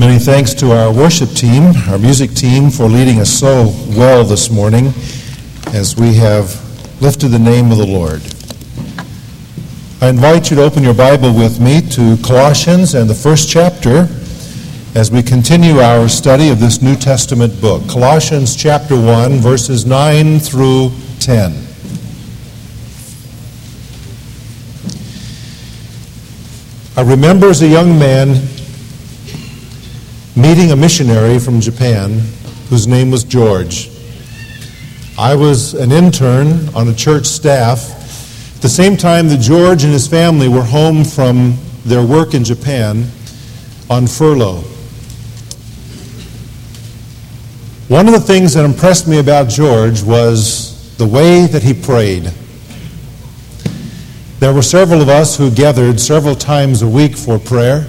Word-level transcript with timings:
Many 0.00 0.18
thanks 0.18 0.54
to 0.54 0.72
our 0.72 0.90
worship 0.90 1.28
team, 1.32 1.74
our 1.90 1.98
music 1.98 2.32
team, 2.32 2.70
for 2.70 2.84
leading 2.84 3.20
us 3.20 3.28
so 3.28 3.64
well 3.88 4.24
this 4.24 4.50
morning 4.50 4.94
as 5.74 5.94
we 5.94 6.14
have 6.14 7.02
lifted 7.02 7.28
the 7.28 7.38
name 7.38 7.70
of 7.70 7.76
the 7.76 7.86
Lord. 7.86 8.22
I 10.00 10.08
invite 10.08 10.48
you 10.48 10.56
to 10.56 10.62
open 10.62 10.82
your 10.82 10.94
Bible 10.94 11.34
with 11.34 11.60
me 11.60 11.82
to 11.90 12.16
Colossians 12.22 12.94
and 12.94 13.10
the 13.10 13.14
first 13.14 13.50
chapter 13.50 14.08
as 14.94 15.10
we 15.10 15.22
continue 15.22 15.80
our 15.80 16.08
study 16.08 16.48
of 16.48 16.60
this 16.60 16.80
New 16.80 16.96
Testament 16.96 17.60
book. 17.60 17.86
Colossians 17.86 18.56
chapter 18.56 18.98
1, 18.98 19.32
verses 19.32 19.84
9 19.84 20.38
through 20.38 20.92
10. 21.18 21.52
I 26.96 27.02
remember 27.02 27.48
as 27.48 27.60
a 27.60 27.68
young 27.68 27.98
man 27.98 28.48
meeting 30.40 30.72
a 30.72 30.76
missionary 30.76 31.38
from 31.38 31.60
Japan 31.60 32.18
whose 32.70 32.86
name 32.86 33.10
was 33.10 33.24
George. 33.24 33.90
I 35.18 35.34
was 35.34 35.74
an 35.74 35.92
intern 35.92 36.68
on 36.74 36.88
a 36.88 36.94
church 36.94 37.26
staff 37.26 37.90
at 38.56 38.62
the 38.62 38.68
same 38.68 38.96
time 38.96 39.28
that 39.28 39.40
George 39.40 39.84
and 39.84 39.92
his 39.92 40.08
family 40.08 40.48
were 40.48 40.62
home 40.62 41.04
from 41.04 41.58
their 41.84 42.02
work 42.02 42.32
in 42.32 42.42
Japan 42.42 43.04
on 43.90 44.06
furlough. 44.06 44.62
One 47.88 48.06
of 48.06 48.14
the 48.14 48.20
things 48.20 48.54
that 48.54 48.64
impressed 48.64 49.06
me 49.06 49.18
about 49.18 49.50
George 49.50 50.02
was 50.02 50.96
the 50.96 51.06
way 51.06 51.46
that 51.48 51.62
he 51.62 51.74
prayed. 51.74 52.32
There 54.38 54.54
were 54.54 54.62
several 54.62 55.02
of 55.02 55.10
us 55.10 55.36
who 55.36 55.50
gathered 55.50 56.00
several 56.00 56.34
times 56.34 56.80
a 56.80 56.88
week 56.88 57.14
for 57.14 57.38
prayer. 57.38 57.86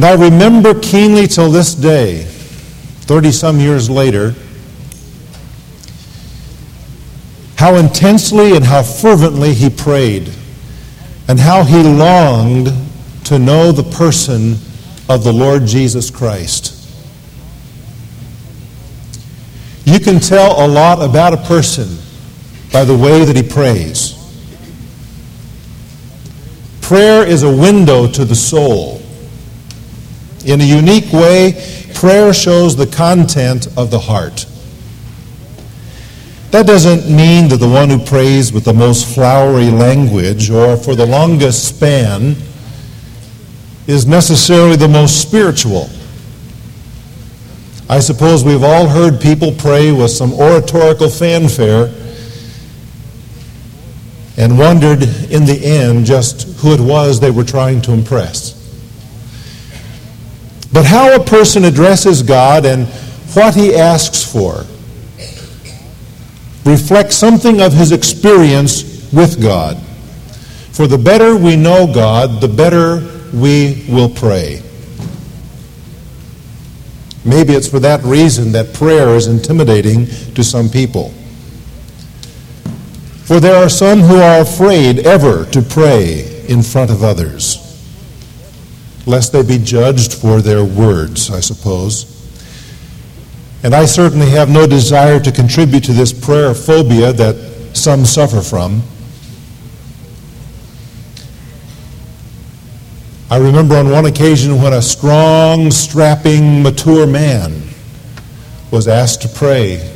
And 0.00 0.06
I 0.06 0.14
remember 0.14 0.72
keenly 0.80 1.26
till 1.26 1.50
this 1.50 1.74
day, 1.74 2.22
30 2.22 3.32
some 3.32 3.60
years 3.60 3.90
later, 3.90 4.34
how 7.58 7.74
intensely 7.74 8.56
and 8.56 8.64
how 8.64 8.82
fervently 8.82 9.52
he 9.52 9.68
prayed, 9.68 10.32
and 11.28 11.38
how 11.38 11.64
he 11.64 11.82
longed 11.82 12.70
to 13.24 13.38
know 13.38 13.72
the 13.72 13.82
person 13.94 14.52
of 15.10 15.22
the 15.22 15.34
Lord 15.34 15.66
Jesus 15.66 16.08
Christ. 16.08 16.74
You 19.84 20.00
can 20.00 20.18
tell 20.18 20.64
a 20.64 20.66
lot 20.66 21.02
about 21.02 21.34
a 21.34 21.42
person 21.46 21.98
by 22.72 22.86
the 22.86 22.96
way 22.96 23.26
that 23.26 23.36
he 23.36 23.42
prays. 23.42 24.14
Prayer 26.80 27.26
is 27.26 27.42
a 27.42 27.54
window 27.54 28.10
to 28.10 28.24
the 28.24 28.34
soul. 28.34 28.99
In 30.44 30.60
a 30.60 30.64
unique 30.64 31.12
way, 31.12 31.90
prayer 31.94 32.32
shows 32.32 32.76
the 32.76 32.86
content 32.86 33.66
of 33.76 33.90
the 33.90 33.98
heart. 33.98 34.46
That 36.50 36.66
doesn't 36.66 37.14
mean 37.14 37.48
that 37.48 37.58
the 37.58 37.68
one 37.68 37.90
who 37.90 37.98
prays 37.98 38.52
with 38.52 38.64
the 38.64 38.72
most 38.72 39.14
flowery 39.14 39.70
language 39.70 40.50
or 40.50 40.76
for 40.76 40.96
the 40.96 41.06
longest 41.06 41.76
span 41.76 42.34
is 43.86 44.06
necessarily 44.06 44.76
the 44.76 44.88
most 44.88 45.20
spiritual. 45.20 45.88
I 47.88 48.00
suppose 48.00 48.44
we've 48.44 48.62
all 48.62 48.88
heard 48.88 49.20
people 49.20 49.52
pray 49.52 49.92
with 49.92 50.10
some 50.10 50.32
oratorical 50.32 51.08
fanfare 51.08 51.92
and 54.36 54.58
wondered 54.58 55.02
in 55.30 55.44
the 55.44 55.60
end 55.62 56.06
just 56.06 56.58
who 56.60 56.72
it 56.72 56.80
was 56.80 57.20
they 57.20 57.30
were 57.30 57.44
trying 57.44 57.82
to 57.82 57.92
impress. 57.92 58.59
But 60.72 60.84
how 60.84 61.14
a 61.14 61.24
person 61.24 61.64
addresses 61.64 62.22
God 62.22 62.64
and 62.64 62.86
what 63.34 63.54
he 63.54 63.74
asks 63.74 64.24
for 64.24 64.64
reflects 66.64 67.16
something 67.16 67.60
of 67.60 67.72
his 67.72 67.90
experience 67.90 69.10
with 69.12 69.40
God. 69.42 69.76
For 70.72 70.86
the 70.86 70.98
better 70.98 71.36
we 71.36 71.56
know 71.56 71.92
God, 71.92 72.40
the 72.40 72.48
better 72.48 72.98
we 73.34 73.84
will 73.88 74.08
pray. 74.08 74.62
Maybe 77.24 77.52
it's 77.52 77.68
for 77.68 77.80
that 77.80 78.02
reason 78.02 78.52
that 78.52 78.72
prayer 78.72 79.14
is 79.14 79.26
intimidating 79.26 80.06
to 80.34 80.44
some 80.44 80.68
people. 80.68 81.10
For 83.24 83.40
there 83.40 83.56
are 83.56 83.68
some 83.68 84.00
who 84.00 84.16
are 84.16 84.40
afraid 84.40 85.00
ever 85.00 85.44
to 85.46 85.62
pray 85.62 86.44
in 86.48 86.62
front 86.62 86.90
of 86.90 87.02
others 87.02 87.69
lest 89.10 89.32
they 89.32 89.42
be 89.42 89.58
judged 89.58 90.14
for 90.14 90.40
their 90.40 90.64
words, 90.64 91.30
I 91.30 91.40
suppose. 91.40 92.16
And 93.62 93.74
I 93.74 93.84
certainly 93.84 94.30
have 94.30 94.48
no 94.48 94.66
desire 94.66 95.20
to 95.20 95.32
contribute 95.32 95.84
to 95.84 95.92
this 95.92 96.12
prayer 96.12 96.54
phobia 96.54 97.12
that 97.12 97.76
some 97.76 98.06
suffer 98.06 98.40
from. 98.40 98.82
I 103.30 103.36
remember 103.36 103.76
on 103.76 103.90
one 103.90 104.06
occasion 104.06 104.60
when 104.62 104.72
a 104.72 104.82
strong, 104.82 105.70
strapping, 105.70 106.62
mature 106.62 107.06
man 107.06 107.62
was 108.70 108.88
asked 108.88 109.22
to 109.22 109.28
pray 109.28 109.92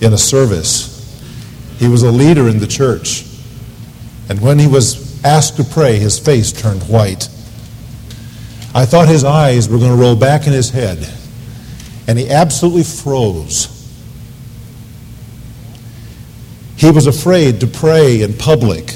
in 0.00 0.12
a 0.12 0.18
service. 0.18 0.94
He 1.78 1.88
was 1.88 2.04
a 2.04 2.10
leader 2.10 2.48
in 2.48 2.58
the 2.58 2.66
church. 2.66 3.24
And 4.28 4.40
when 4.40 4.58
he 4.58 4.66
was 4.66 5.22
asked 5.24 5.56
to 5.56 5.64
pray, 5.64 5.98
his 5.98 6.18
face 6.18 6.52
turned 6.52 6.82
white. 6.84 7.28
I 8.76 8.84
thought 8.84 9.08
his 9.08 9.24
eyes 9.24 9.70
were 9.70 9.78
going 9.78 9.90
to 9.90 9.96
roll 9.96 10.14
back 10.14 10.46
in 10.46 10.52
his 10.52 10.68
head, 10.68 10.98
and 12.06 12.18
he 12.18 12.28
absolutely 12.28 12.82
froze. 12.82 13.72
He 16.76 16.90
was 16.90 17.06
afraid 17.06 17.60
to 17.60 17.66
pray 17.66 18.20
in 18.20 18.34
public. 18.34 18.94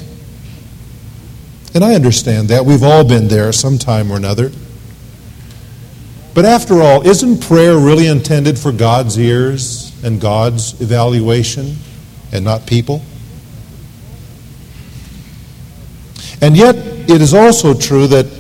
And 1.75 1.83
I 1.83 1.95
understand 1.95 2.51
that. 2.51 2.67
We've 2.67 2.83
all 2.83 3.09
been 3.09 3.29
there 3.29 3.53
sometime 3.53 4.13
or 4.13 4.17
another. 4.17 4.53
But 6.35 6.45
after 6.45 6.83
all, 6.83 7.07
isn't 7.09 7.41
prayer 7.41 7.79
really 7.79 8.07
intended 8.07 8.59
for 8.59 8.73
God's 8.73 9.19
ears 9.19 9.99
and 10.05 10.21
God's 10.21 10.79
evaluation 10.83 11.77
and 12.33 12.45
not 12.45 12.67
people? 12.67 13.01
And 16.43 16.55
yet, 16.55 16.77
it 16.77 17.23
is 17.23 17.33
also 17.33 17.73
true 17.73 18.07
that 18.09 18.40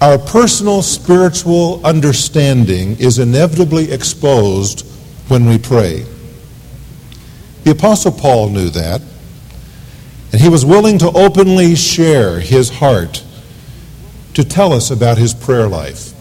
our 0.00 0.18
personal 0.18 0.80
spiritual 0.80 1.84
understanding 1.84 2.98
is 2.98 3.18
inevitably 3.18 3.92
exposed 3.92 4.86
when 5.28 5.44
we 5.44 5.58
pray. 5.58 6.06
The 7.64 7.72
Apostle 7.72 8.12
Paul 8.12 8.48
knew 8.48 8.70
that, 8.70 9.02
and 10.32 10.40
he 10.40 10.48
was 10.48 10.64
willing 10.64 10.98
to 10.98 11.10
openly 11.14 11.74
share 11.74 12.40
his 12.40 12.70
heart 12.70 13.22
to 14.32 14.42
tell 14.42 14.72
us 14.72 14.90
about 14.90 15.18
his 15.18 15.34
prayer 15.34 15.68
life. 15.68 16.14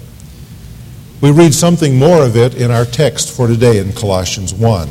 We 1.21 1.31
read 1.31 1.53
something 1.53 1.97
more 1.97 2.25
of 2.25 2.35
it 2.35 2.55
in 2.55 2.71
our 2.71 2.85
text 2.85 3.35
for 3.35 3.47
today 3.47 3.77
in 3.77 3.93
Colossians 3.93 4.53
1, 4.53 4.89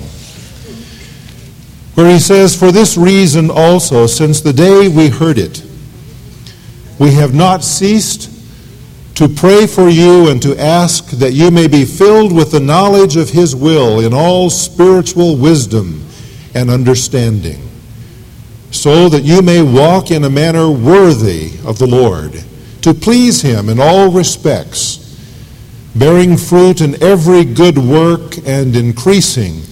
where 1.95 2.11
he 2.11 2.19
says, 2.19 2.59
For 2.59 2.73
this 2.73 2.97
reason 2.97 3.51
also, 3.51 4.07
since 4.07 4.41
the 4.41 4.53
day 4.53 4.89
we 4.89 5.09
heard 5.09 5.37
it, 5.37 5.63
we 6.99 7.13
have 7.13 7.35
not 7.35 7.63
ceased 7.63 8.38
to 9.19 9.29
pray 9.29 9.67
for 9.67 9.89
you 9.89 10.29
and 10.29 10.41
to 10.41 10.57
ask 10.57 11.11
that 11.11 11.33
you 11.33 11.51
may 11.51 11.67
be 11.67 11.85
filled 11.85 12.33
with 12.33 12.53
the 12.53 12.61
knowledge 12.61 13.17
of 13.17 13.29
His 13.29 13.53
will 13.53 13.99
in 13.99 14.15
all 14.15 14.49
spiritual 14.49 15.37
wisdom 15.37 16.07
and 16.55 16.71
understanding, 16.71 17.69
so 18.71 19.09
that 19.09 19.25
you 19.25 19.43
may 19.43 19.61
walk 19.61 20.13
in 20.13 20.23
a 20.23 20.31
manner 20.31 20.71
worthy 20.71 21.51
of 21.67 21.81
the 21.81 21.87
Lord, 21.89 22.45
to 22.83 22.95
please 22.95 23.43
Him 23.43 23.69
in 23.69 23.81
all 23.81 24.09
respects, 24.09 25.19
bearing 25.97 26.37
fruit 26.37 26.81
in 26.81 27.03
every 27.03 27.45
good 27.45 27.77
work 27.77 28.39
and 28.47 28.77
increasing 28.77 29.63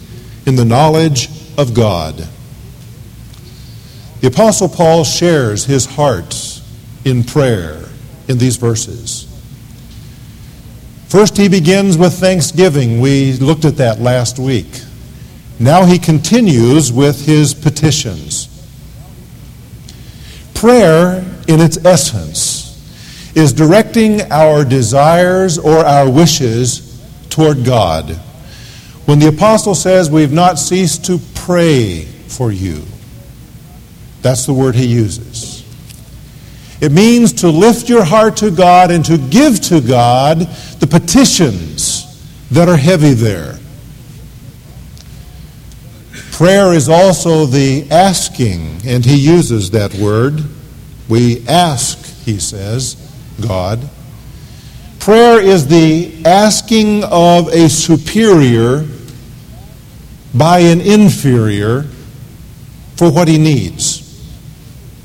in 0.44 0.56
the 0.56 0.65
knowledge 0.65 1.29
of 1.56 1.73
God. 1.73 2.17
The 4.23 4.26
Apostle 4.26 4.69
Paul 4.69 5.05
shares 5.05 5.67
his 5.67 5.87
heart 5.87 6.61
in 7.05 7.23
prayer 7.23 7.85
in 8.26 8.38
these 8.38 8.56
verses. 8.56 9.25
First, 11.08 11.37
he 11.37 11.49
begins 11.49 11.97
with 11.97 12.14
thanksgiving. 12.14 13.00
We 13.00 13.35
looked 13.35 13.64
at 13.64 13.76
that 13.76 14.00
last 14.00 14.38
week. 14.38 14.67
Now 15.58 15.85
he 15.85 15.99
continues 15.99 16.93
with 16.93 17.25
his 17.25 17.55
petitions. 17.55 18.49
Prayer, 20.53 21.25
in 21.47 21.61
its 21.61 21.82
essence, 21.85 22.67
is 23.37 23.53
directing 23.53 24.23
our 24.32 24.64
desires 24.64 25.58
or 25.58 25.79
our 25.79 26.11
wishes 26.11 27.00
toward 27.31 27.64
God. 27.64 28.11
When 29.05 29.20
the 29.20 29.29
apostle 29.29 29.75
says, 29.75 30.11
We've 30.11 30.32
not 30.32 30.59
ceased 30.59 31.05
to 31.05 31.20
pray 31.35 32.02
for 32.05 32.50
you, 32.50 32.82
that's 34.23 34.47
the 34.47 34.55
word 34.55 34.75
he 34.75 34.87
uses. 34.87 35.56
It 36.81 36.93
means 36.93 37.32
to 37.34 37.49
lift 37.49 37.88
your 37.88 38.05
heart 38.05 38.37
to 38.38 38.50
God 38.50 38.90
and 38.90 39.05
to 39.06 39.17
give 39.17 39.61
to 39.62 39.81
God 39.81 40.40
the 40.81 40.87
petitions 40.87 42.05
that 42.50 42.69
are 42.69 42.76
heavy 42.76 43.12
there. 43.12 43.58
Prayer 46.32 46.75
is 46.75 46.88
also 46.90 47.46
the 47.46 47.90
asking, 47.90 48.82
and 48.84 49.05
he 49.05 49.17
uses 49.17 49.70
that 49.70 49.94
word. 49.94 50.44
We 51.08 51.46
ask, 51.49 51.99
he 52.25 52.38
says, 52.38 52.94
God. 53.40 53.88
Prayer 54.99 55.40
is 55.40 55.67
the 55.67 56.25
asking 56.26 57.05
of 57.05 57.49
a 57.49 57.70
superior 57.70 58.84
by 60.34 60.58
an 60.58 60.82
inferior 60.82 61.84
for 62.96 63.11
what 63.11 63.28
he 63.28 63.38
needs. 63.38 64.02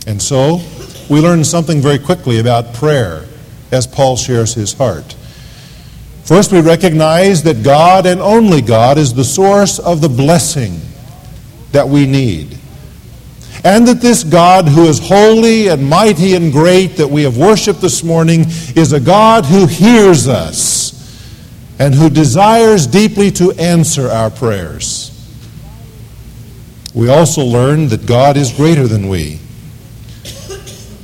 And 0.08 0.22
so, 0.22 0.60
we 1.12 1.20
learn 1.20 1.44
something 1.44 1.82
very 1.82 2.00
quickly 2.00 2.40
about 2.40 2.74
prayer 2.74 3.26
as 3.72 3.86
Paul 3.86 4.16
shares 4.16 4.54
his 4.54 4.72
heart. 4.72 5.14
First, 6.24 6.54
we 6.54 6.62
recognize 6.62 7.44
that 7.44 7.64
God 7.64 8.06
and 8.06 8.22
only 8.22 8.62
God 8.62 8.98
is 8.98 9.14
the 9.14 9.26
source 9.26 9.78
of 9.78 10.00
the 10.00 10.08
blessing 10.08 10.80
that 11.74 11.88
we 11.88 12.06
need 12.06 12.58
and 13.64 13.88
that 13.88 14.00
this 14.00 14.24
God 14.24 14.68
who 14.68 14.86
is 14.86 15.00
holy 15.00 15.68
and 15.68 15.88
mighty 15.88 16.36
and 16.36 16.52
great 16.52 16.96
that 16.96 17.10
we 17.10 17.24
have 17.24 17.38
worshiped 17.38 17.82
this 17.82 18.04
morning 18.04 18.46
is 18.76 18.94
a 18.94 19.00
God 19.00 19.46
who 19.46 19.68
hears 19.68 20.28
us 20.30 20.92
and 21.78 21.94
who 21.94 22.10
desires 22.10 22.88
deeply 22.88 23.32
to 23.32 23.52
answer 23.54 24.08
our 24.08 24.32
prayers. 24.32 25.10
We 26.96 27.10
also 27.10 27.44
learn 27.44 27.90
that 27.90 28.06
God 28.06 28.38
is 28.38 28.52
greater 28.52 28.88
than 28.88 29.10
we, 29.10 29.40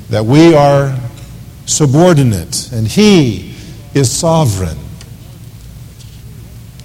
that 0.10 0.26
we 0.26 0.54
are 0.54 0.98
subordinate 1.66 2.72
and 2.72 2.88
He 2.88 3.56
is 3.94 4.12
sovereign. 4.12 4.78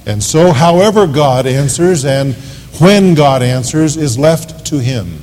And 0.07 0.23
so, 0.23 0.53
however 0.53 1.07
God 1.07 1.47
answers 1.47 2.05
and 2.05 2.35
when 2.81 3.15
God 3.15 3.43
answers 3.43 3.97
is 3.97 4.19
left 4.19 4.67
to 4.67 4.81
Him. 4.81 5.19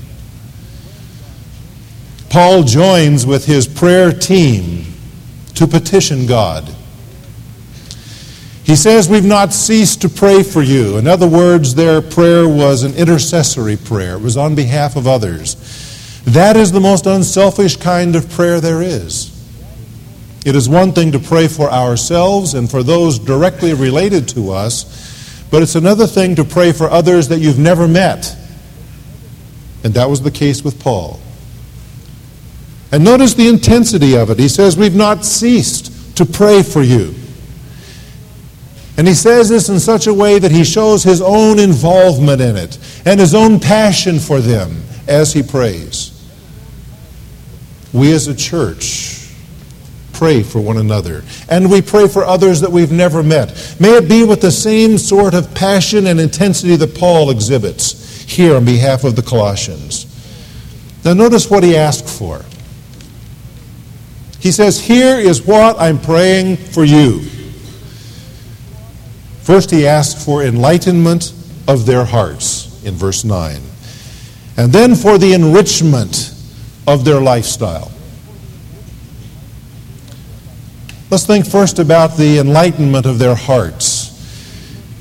Paul 2.29 2.61
joins 2.61 3.25
with 3.25 3.45
his 3.45 3.67
prayer 3.67 4.11
team 4.11 4.85
to 5.55 5.65
petition 5.65 6.27
God. 6.27 6.75
He 8.63 8.75
says, 8.75 9.09
We've 9.09 9.25
not 9.25 9.51
ceased 9.51 10.03
to 10.03 10.09
pray 10.09 10.43
for 10.43 10.61
you. 10.61 10.97
In 10.97 11.07
other 11.07 11.27
words, 11.27 11.73
their 11.73 12.03
prayer 12.03 12.47
was 12.47 12.83
an 12.83 12.93
intercessory 12.93 13.77
prayer, 13.77 14.15
it 14.15 14.21
was 14.21 14.37
on 14.37 14.53
behalf 14.53 14.95
of 14.95 15.07
others. 15.07 15.55
That 16.33 16.57
is 16.57 16.71
the 16.71 16.79
most 16.79 17.07
unselfish 17.07 17.77
kind 17.77 18.15
of 18.15 18.29
prayer 18.29 18.61
there 18.61 18.83
is. 18.83 19.35
It 20.45 20.55
is 20.55 20.69
one 20.69 20.91
thing 20.91 21.11
to 21.13 21.19
pray 21.19 21.47
for 21.47 21.71
ourselves 21.71 22.53
and 22.53 22.69
for 22.69 22.83
those 22.83 23.17
directly 23.17 23.73
related 23.73 24.27
to 24.29 24.51
us, 24.51 25.47
but 25.49 25.63
it's 25.63 25.73
another 25.73 26.05
thing 26.05 26.35
to 26.35 26.43
pray 26.43 26.71
for 26.71 26.87
others 26.87 27.29
that 27.29 27.39
you've 27.39 27.57
never 27.57 27.87
met. 27.87 28.35
And 29.83 29.95
that 29.95 30.07
was 30.07 30.21
the 30.21 30.29
case 30.29 30.63
with 30.63 30.79
Paul. 30.79 31.19
And 32.91 33.03
notice 33.03 33.33
the 33.33 33.47
intensity 33.47 34.15
of 34.15 34.29
it. 34.29 34.37
He 34.37 34.49
says, 34.49 34.77
We've 34.77 34.95
not 34.95 35.25
ceased 35.25 36.15
to 36.17 36.25
pray 36.25 36.61
for 36.61 36.83
you. 36.83 37.15
And 38.97 39.07
he 39.07 39.15
says 39.15 39.49
this 39.49 39.69
in 39.69 39.79
such 39.79 40.05
a 40.05 40.13
way 40.13 40.37
that 40.37 40.51
he 40.51 40.63
shows 40.63 41.01
his 41.01 41.23
own 41.23 41.57
involvement 41.57 42.39
in 42.39 42.55
it 42.55 42.77
and 43.05 43.19
his 43.19 43.33
own 43.33 43.59
passion 43.59 44.19
for 44.19 44.41
them 44.41 44.83
as 45.07 45.33
he 45.33 45.41
prays. 45.41 46.18
We 47.93 48.13
as 48.13 48.27
a 48.27 48.35
church 48.35 49.19
pray 50.19 50.43
for 50.43 50.59
one 50.59 50.77
another. 50.77 51.23
And 51.47 51.71
we 51.71 51.81
pray 51.81 52.09
for 52.09 52.25
others 52.25 52.59
that 52.59 52.69
we've 52.69 52.91
never 52.91 53.23
met. 53.23 53.77
May 53.79 53.95
it 53.95 54.09
be 54.09 54.25
with 54.25 54.41
the 54.41 54.51
same 54.51 54.97
sort 54.97 55.33
of 55.33 55.55
passion 55.55 56.07
and 56.07 56.19
intensity 56.19 56.75
that 56.75 56.93
Paul 56.93 57.29
exhibits 57.29 58.21
here 58.23 58.57
on 58.57 58.65
behalf 58.65 59.05
of 59.05 59.15
the 59.15 59.21
Colossians. 59.21 60.05
Now, 61.05 61.13
notice 61.13 61.49
what 61.49 61.63
he 61.63 61.77
asked 61.77 62.09
for. 62.09 62.43
He 64.41 64.51
says, 64.51 64.79
Here 64.81 65.17
is 65.17 65.41
what 65.41 65.79
I'm 65.79 65.99
praying 65.99 66.57
for 66.57 66.83
you. 66.83 67.21
First, 69.41 69.71
he 69.71 69.87
asked 69.87 70.25
for 70.25 70.43
enlightenment 70.43 71.33
of 71.65 71.85
their 71.85 72.03
hearts 72.03 72.83
in 72.83 72.93
verse 72.93 73.23
9, 73.23 73.61
and 74.57 74.71
then 74.71 74.95
for 74.95 75.17
the 75.17 75.33
enrichment 75.33 76.35
of 76.93 77.05
their 77.05 77.21
lifestyle. 77.21 77.91
Let's 81.11 81.25
think 81.25 81.47
first 81.47 81.79
about 81.79 82.17
the 82.17 82.37
enlightenment 82.39 83.05
of 83.05 83.17
their 83.17 83.35
hearts. 83.35 84.07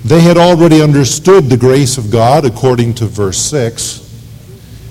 They 0.05 0.21
had 0.21 0.39
already 0.39 0.81
understood 0.81 1.45
the 1.51 1.57
grace 1.57 1.99
of 1.99 2.11
God 2.11 2.45
according 2.45 2.95
to 2.95 3.07
verse 3.07 3.39
6. 3.39 4.05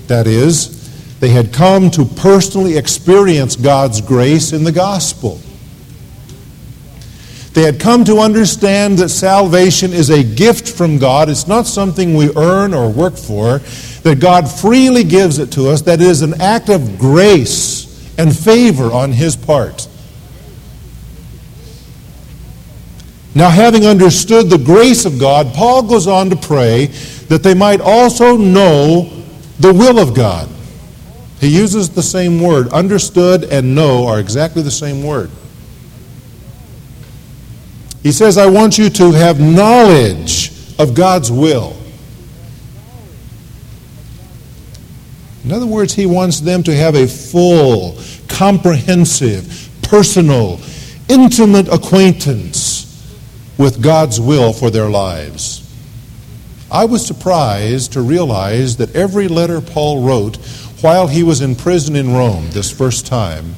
That 0.06 0.26
is, 0.26 1.18
they 1.18 1.30
had 1.30 1.52
come 1.52 1.90
to 1.92 2.04
personally 2.04 2.76
experience 2.76 3.56
God's 3.56 4.00
grace 4.00 4.52
in 4.52 4.64
the 4.64 4.72
gospel. 4.72 5.40
They 7.52 7.62
had 7.62 7.80
come 7.80 8.04
to 8.04 8.18
understand 8.18 8.98
that 8.98 9.08
salvation 9.08 9.92
is 9.92 10.10
a 10.10 10.22
gift 10.22 10.68
from 10.68 10.98
God. 10.98 11.28
It's 11.28 11.48
not 11.48 11.66
something 11.66 12.14
we 12.14 12.30
earn 12.36 12.72
or 12.72 12.88
work 12.88 13.16
for, 13.16 13.60
that 14.08 14.20
God 14.20 14.50
freely 14.50 15.04
gives 15.04 15.38
it 15.38 15.52
to 15.52 15.68
us, 15.68 15.82
that 15.82 16.00
it 16.00 16.06
is 16.06 16.22
an 16.22 16.40
act 16.40 16.70
of 16.70 16.98
grace 16.98 18.16
and 18.18 18.34
favor 18.34 18.90
on 18.90 19.12
His 19.12 19.36
part. 19.36 19.86
Now, 23.34 23.50
having 23.50 23.84
understood 23.84 24.48
the 24.48 24.56
grace 24.56 25.04
of 25.04 25.20
God, 25.20 25.52
Paul 25.52 25.82
goes 25.82 26.06
on 26.06 26.30
to 26.30 26.36
pray 26.36 26.86
that 27.28 27.42
they 27.42 27.52
might 27.52 27.82
also 27.82 28.38
know 28.38 29.22
the 29.60 29.74
will 29.74 29.98
of 29.98 30.14
God. 30.14 30.48
He 31.38 31.54
uses 31.54 31.90
the 31.90 32.02
same 32.02 32.40
word. 32.40 32.68
Understood 32.68 33.44
and 33.44 33.74
know 33.74 34.06
are 34.06 34.18
exactly 34.18 34.62
the 34.62 34.70
same 34.70 35.04
word. 35.04 35.30
He 38.02 38.10
says, 38.10 38.38
I 38.38 38.46
want 38.46 38.78
you 38.78 38.88
to 38.88 39.12
have 39.12 39.38
knowledge 39.38 40.50
of 40.78 40.94
God's 40.94 41.30
will. 41.30 41.77
In 45.48 45.54
other 45.54 45.64
words, 45.64 45.94
he 45.94 46.04
wants 46.04 46.40
them 46.40 46.62
to 46.64 46.76
have 46.76 46.94
a 46.94 47.06
full, 47.06 47.98
comprehensive, 48.28 49.70
personal, 49.80 50.60
intimate 51.08 51.68
acquaintance 51.68 53.16
with 53.56 53.82
God's 53.82 54.20
will 54.20 54.52
for 54.52 54.68
their 54.68 54.90
lives. 54.90 55.64
I 56.70 56.84
was 56.84 57.06
surprised 57.06 57.94
to 57.94 58.02
realize 58.02 58.76
that 58.76 58.94
every 58.94 59.26
letter 59.26 59.62
Paul 59.62 60.02
wrote 60.02 60.36
while 60.82 61.06
he 61.06 61.22
was 61.22 61.40
in 61.40 61.56
prison 61.56 61.96
in 61.96 62.12
Rome 62.12 62.50
this 62.50 62.70
first 62.70 63.06
time 63.06 63.54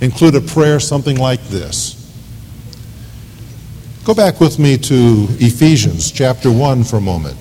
include 0.00 0.34
a 0.34 0.40
prayer 0.40 0.80
something 0.80 1.18
like 1.18 1.44
this. 1.44 1.94
Go 4.02 4.12
back 4.12 4.40
with 4.40 4.58
me 4.58 4.76
to 4.76 5.28
Ephesians 5.38 6.10
chapter 6.10 6.50
1 6.50 6.82
for 6.82 6.96
a 6.96 7.00
moment. 7.00 7.36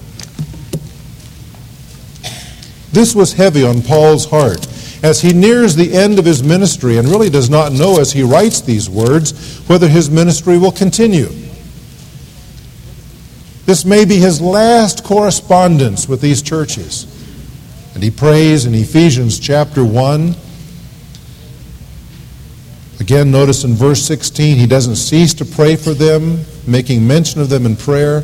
This 2.92 3.16
was 3.16 3.34
heavy 3.34 3.64
on 3.64 3.82
Paul's 3.82 4.26
heart 4.26 4.68
as 5.04 5.22
he 5.22 5.34
nears 5.34 5.76
the 5.76 5.94
end 5.94 6.20
of 6.20 6.26
his 6.26 6.44
ministry 6.44 6.98
and 6.98 7.08
really 7.08 7.30
does 7.30 7.50
not 7.50 7.72
know 7.72 8.00
as 8.00 8.12
he 8.12 8.22
writes 8.22 8.62
these 8.62 8.90
words 8.90 9.60
whether 9.68 9.88
his 9.88 10.10
ministry 10.10 10.58
will 10.58 10.72
continue. 10.72 11.30
This 13.66 13.86
may 13.86 14.06
be 14.06 14.18
his 14.18 14.42
last 14.42 15.04
correspondence 15.04 16.08
with 16.08 16.22
these 16.22 16.42
churches. 16.42 17.06
And 17.94 18.04
he 18.04 18.12
prays 18.12 18.66
in 18.66 18.74
Ephesians 18.74 19.40
chapter 19.40 19.84
1. 19.84 20.36
Again, 23.00 23.32
notice 23.32 23.64
in 23.64 23.74
verse 23.74 24.04
16, 24.04 24.58
he 24.58 24.68
doesn't 24.68 24.96
cease 24.98 25.34
to 25.36 25.46
pray 25.46 25.76
for 25.76 25.94
them, 25.94 26.44
making 26.68 27.08
mention 27.08 27.42
of 27.42 27.50
them 27.50 27.66
in 27.66 27.76
prayer. 27.76 28.24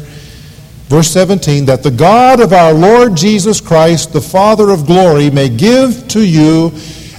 Verse 0.88 1.10
17, 1.12 1.65
that 1.65 1.84
the 1.84 1.91
God 1.91 2.39
of 2.39 2.53
our 2.53 2.74
Lord 2.74 3.15
Jesus 3.15 3.60
Christ, 3.60 4.13
the 4.13 4.22
Father 4.22 4.70
of 4.70 4.86
glory, 4.86 5.29
may 5.29 5.50
give 5.50 6.08
to 6.10 6.25
you 6.25 6.72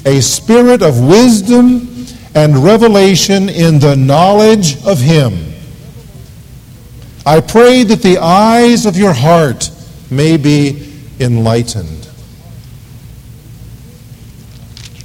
a 0.06 0.20
spirit 0.20 0.82
of 0.82 1.06
wisdom 1.06 2.06
and 2.34 2.64
revelation 2.64 3.48
in 3.48 3.78
the 3.78 3.94
knowledge 3.94 4.82
of 4.84 5.00
Him. 5.00 5.52
I 7.26 7.40
pray 7.40 7.84
that 7.84 8.00
the 8.00 8.18
eyes 8.18 8.86
of 8.86 8.96
your 8.96 9.12
heart 9.12 9.70
may 10.10 10.38
be 10.38 10.94
enlightened 11.20 11.98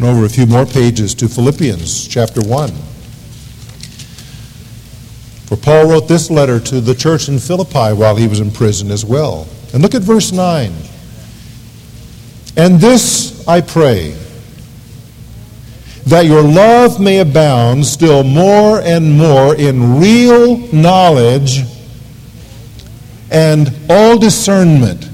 and 0.03 0.11
over 0.11 0.25
a 0.25 0.29
few 0.29 0.45
more 0.45 0.65
pages 0.65 1.13
to 1.15 1.29
Philippians 1.29 2.07
chapter 2.07 2.41
1. 2.41 2.92
For 5.53 5.57
Paul 5.57 5.85
wrote 5.91 6.07
this 6.07 6.31
letter 6.31 6.59
to 6.59 6.81
the 6.81 6.95
church 6.95 7.29
in 7.29 7.37
Philippi 7.37 7.93
while 7.93 8.15
he 8.15 8.27
was 8.27 8.39
in 8.39 8.49
prison 8.49 8.89
as 8.89 9.05
well. 9.05 9.47
And 9.71 9.83
look 9.83 9.93
at 9.93 10.01
verse 10.01 10.31
9. 10.31 10.73
And 12.57 12.79
this 12.79 13.47
I 13.47 13.61
pray, 13.61 14.17
that 16.07 16.25
your 16.25 16.41
love 16.41 16.99
may 16.99 17.19
abound 17.19 17.85
still 17.85 18.23
more 18.23 18.81
and 18.81 19.15
more 19.15 19.53
in 19.53 19.99
real 19.99 20.57
knowledge 20.73 21.59
and 23.29 23.71
all 23.91 24.17
discernment, 24.17 25.07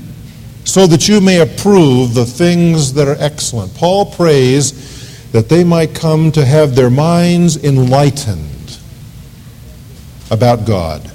so 0.63 0.87
that 0.87 1.09
you 1.09 1.19
may 1.19 1.41
approve 1.41 2.13
the 2.13 2.25
things 2.25 2.93
that 2.93 3.09
are 3.09 3.17
excellent. 3.19 3.75
Paul 3.75 4.05
prays 4.05 5.31
that 5.33 5.49
they 5.49 5.65
might 5.65 5.93
come 5.93 6.31
to 6.31 6.45
have 6.45 6.75
their 6.75 6.89
minds 6.89 7.61
enlightened 7.61 8.48
about 10.31 10.65
God. 10.65 11.11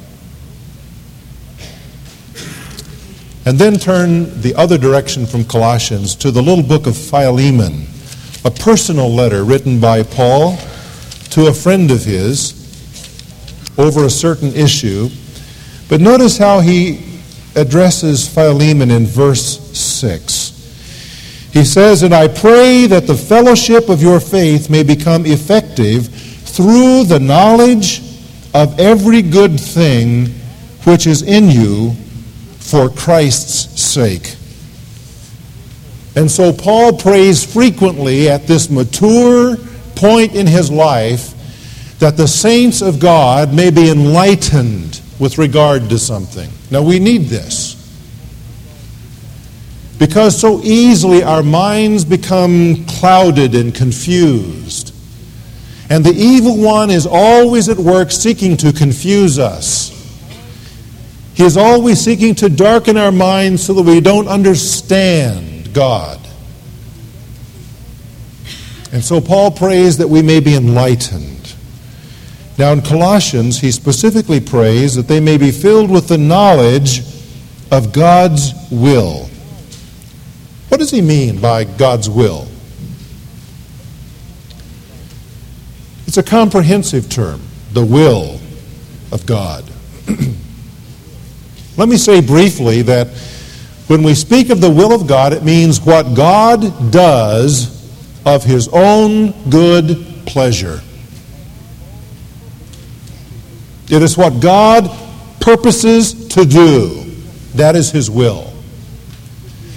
And 3.46 3.58
then 3.58 3.78
turn 3.78 4.40
the 4.40 4.54
other 4.54 4.78
direction 4.78 5.26
from 5.26 5.44
Colossians 5.44 6.14
to 6.16 6.30
the 6.30 6.42
little 6.42 6.64
book 6.64 6.86
of 6.86 6.96
Philemon, 6.96 7.86
a 8.44 8.50
personal 8.50 9.12
letter 9.12 9.44
written 9.44 9.80
by 9.80 10.02
Paul 10.02 10.56
to 11.30 11.48
a 11.48 11.52
friend 11.52 11.90
of 11.90 12.04
his 12.04 12.60
over 13.76 14.04
a 14.04 14.10
certain 14.10 14.54
issue. 14.54 15.10
But 15.88 16.00
notice 16.00 16.38
how 16.38 16.60
he 16.60 17.20
addresses 17.54 18.26
Philemon 18.26 18.90
in 18.90 19.04
verse 19.04 19.60
6. 19.78 21.50
He 21.52 21.64
says, 21.64 22.02
And 22.02 22.14
I 22.14 22.28
pray 22.28 22.86
that 22.86 23.06
the 23.06 23.14
fellowship 23.14 23.88
of 23.88 24.02
your 24.02 24.20
faith 24.20 24.70
may 24.70 24.82
become 24.82 25.26
effective 25.26 26.08
through 26.08 27.04
the 27.04 27.20
knowledge 27.20 28.00
of 28.54 28.78
every 28.78 29.20
good 29.20 29.58
thing 29.58 30.26
which 30.84 31.06
is 31.06 31.22
in 31.22 31.50
you 31.50 31.92
for 32.58 32.88
Christ's 32.88 33.80
sake. 33.82 34.36
And 36.16 36.30
so 36.30 36.52
Paul 36.52 36.96
prays 36.96 37.44
frequently 37.44 38.28
at 38.28 38.46
this 38.46 38.70
mature 38.70 39.56
point 39.96 40.34
in 40.34 40.46
his 40.46 40.70
life 40.70 41.32
that 41.98 42.16
the 42.16 42.28
saints 42.28 42.82
of 42.82 43.00
God 43.00 43.52
may 43.52 43.70
be 43.70 43.90
enlightened 43.90 45.00
with 45.18 45.38
regard 45.38 45.88
to 45.88 45.98
something. 45.98 46.50
Now 46.70 46.82
we 46.82 46.98
need 46.98 47.22
this. 47.22 47.80
Because 49.98 50.38
so 50.38 50.60
easily 50.62 51.22
our 51.22 51.42
minds 51.42 52.04
become 52.04 52.84
clouded 52.86 53.54
and 53.54 53.74
confused. 53.74 54.83
And 55.90 56.04
the 56.04 56.14
evil 56.14 56.56
one 56.56 56.90
is 56.90 57.06
always 57.06 57.68
at 57.68 57.76
work 57.76 58.10
seeking 58.10 58.56
to 58.58 58.72
confuse 58.72 59.38
us. 59.38 59.90
He 61.34 61.42
is 61.42 61.56
always 61.56 62.00
seeking 62.00 62.34
to 62.36 62.48
darken 62.48 62.96
our 62.96 63.12
minds 63.12 63.64
so 63.64 63.74
that 63.74 63.82
we 63.82 64.00
don't 64.00 64.28
understand 64.28 65.74
God. 65.74 66.20
And 68.92 69.02
so 69.04 69.20
Paul 69.20 69.50
prays 69.50 69.98
that 69.98 70.08
we 70.08 70.22
may 70.22 70.38
be 70.38 70.54
enlightened. 70.54 71.54
Now 72.56 72.72
in 72.72 72.80
Colossians, 72.80 73.60
he 73.60 73.72
specifically 73.72 74.38
prays 74.38 74.94
that 74.94 75.08
they 75.08 75.18
may 75.18 75.36
be 75.36 75.50
filled 75.50 75.90
with 75.90 76.06
the 76.06 76.18
knowledge 76.18 77.00
of 77.72 77.92
God's 77.92 78.52
will. 78.70 79.28
What 80.68 80.78
does 80.78 80.92
he 80.92 81.00
mean 81.00 81.40
by 81.40 81.64
God's 81.64 82.08
will? 82.08 82.46
It's 86.16 86.28
a 86.28 86.30
comprehensive 86.30 87.10
term, 87.10 87.40
the 87.72 87.84
will 87.84 88.38
of 89.10 89.26
God. 89.26 89.64
Let 91.76 91.88
me 91.88 91.96
say 91.96 92.20
briefly 92.20 92.82
that 92.82 93.08
when 93.88 94.04
we 94.04 94.14
speak 94.14 94.50
of 94.50 94.60
the 94.60 94.70
will 94.70 94.92
of 94.92 95.08
God, 95.08 95.32
it 95.32 95.42
means 95.42 95.80
what 95.80 96.14
God 96.14 96.92
does 96.92 97.90
of 98.24 98.44
his 98.44 98.68
own 98.68 99.32
good 99.50 100.06
pleasure. 100.24 100.80
It 103.90 104.00
is 104.00 104.16
what 104.16 104.40
God 104.40 104.88
purposes 105.40 106.28
to 106.28 106.44
do. 106.44 107.12
That 107.54 107.74
is 107.74 107.90
his 107.90 108.08
will. 108.08 108.52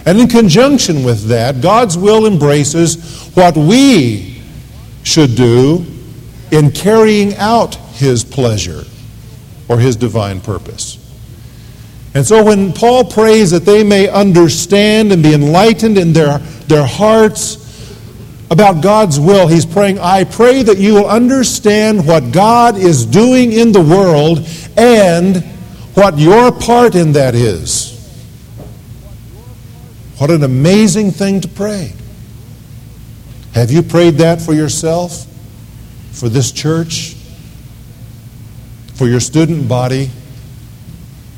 And 0.05 0.19
in 0.19 0.27
conjunction 0.27 1.03
with 1.03 1.29
that, 1.29 1.61
God's 1.61 1.97
will 1.97 2.27
embraces 2.27 3.27
what 3.33 3.57
we 3.57 4.39
should 5.01 5.33
do 5.33 5.96
in 6.51 6.71
carrying 6.71 7.35
out 7.35 7.75
his 7.75 8.23
pleasure 8.23 8.83
or 9.67 9.79
his 9.79 9.95
divine 9.95 10.41
purpose. 10.41 11.03
And 12.13 12.25
so 12.25 12.43
when 12.43 12.73
Paul 12.73 13.05
prays 13.05 13.51
that 13.51 13.65
they 13.65 13.83
may 13.83 14.09
understand 14.09 15.11
and 15.11 15.21
be 15.21 15.33
enlightened 15.33 15.97
in 15.97 16.13
their, 16.13 16.39
their 16.67 16.85
hearts 16.85 17.63
about 18.49 18.81
God's 18.81 19.19
will, 19.19 19.47
he's 19.47 19.65
praying, 19.65 19.99
I 19.99 20.23
pray 20.23 20.63
that 20.63 20.77
you 20.77 20.95
will 20.95 21.07
understand 21.07 22.07
what 22.07 22.31
God 22.31 22.77
is 22.77 23.05
doing 23.05 23.51
in 23.51 23.71
the 23.71 23.81
world 23.81 24.47
and 24.77 25.43
what 25.93 26.17
your 26.17 26.51
part 26.51 26.95
in 26.95 27.11
that 27.11 27.35
is. 27.35 27.93
What 30.17 30.31
an 30.31 30.43
amazing 30.43 31.11
thing 31.11 31.41
to 31.41 31.47
pray. 31.47 31.93
Have 33.53 33.69
you 33.69 33.83
prayed 33.83 34.15
that 34.15 34.41
for 34.41 34.53
yourself, 34.53 35.27
for 36.17 36.29
this 36.29 36.51
church, 36.51 37.15
for 38.95 39.07
your 39.07 39.19
student 39.19 39.69
body, 39.69 40.09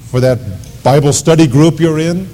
for 0.05 0.21
that 0.21 0.39
Bible 0.83 1.11
study 1.11 1.47
group 1.47 1.81
you're 1.81 1.99
in. 1.99 2.27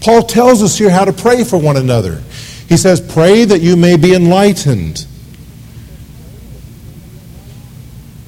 Paul 0.00 0.22
tells 0.22 0.62
us 0.62 0.78
here 0.78 0.90
how 0.90 1.04
to 1.04 1.12
pray 1.12 1.42
for 1.42 1.58
one 1.58 1.76
another. 1.76 2.22
He 2.68 2.76
says, 2.76 3.00
Pray 3.00 3.44
that 3.44 3.60
you 3.60 3.76
may 3.76 3.96
be 3.96 4.14
enlightened, 4.14 5.06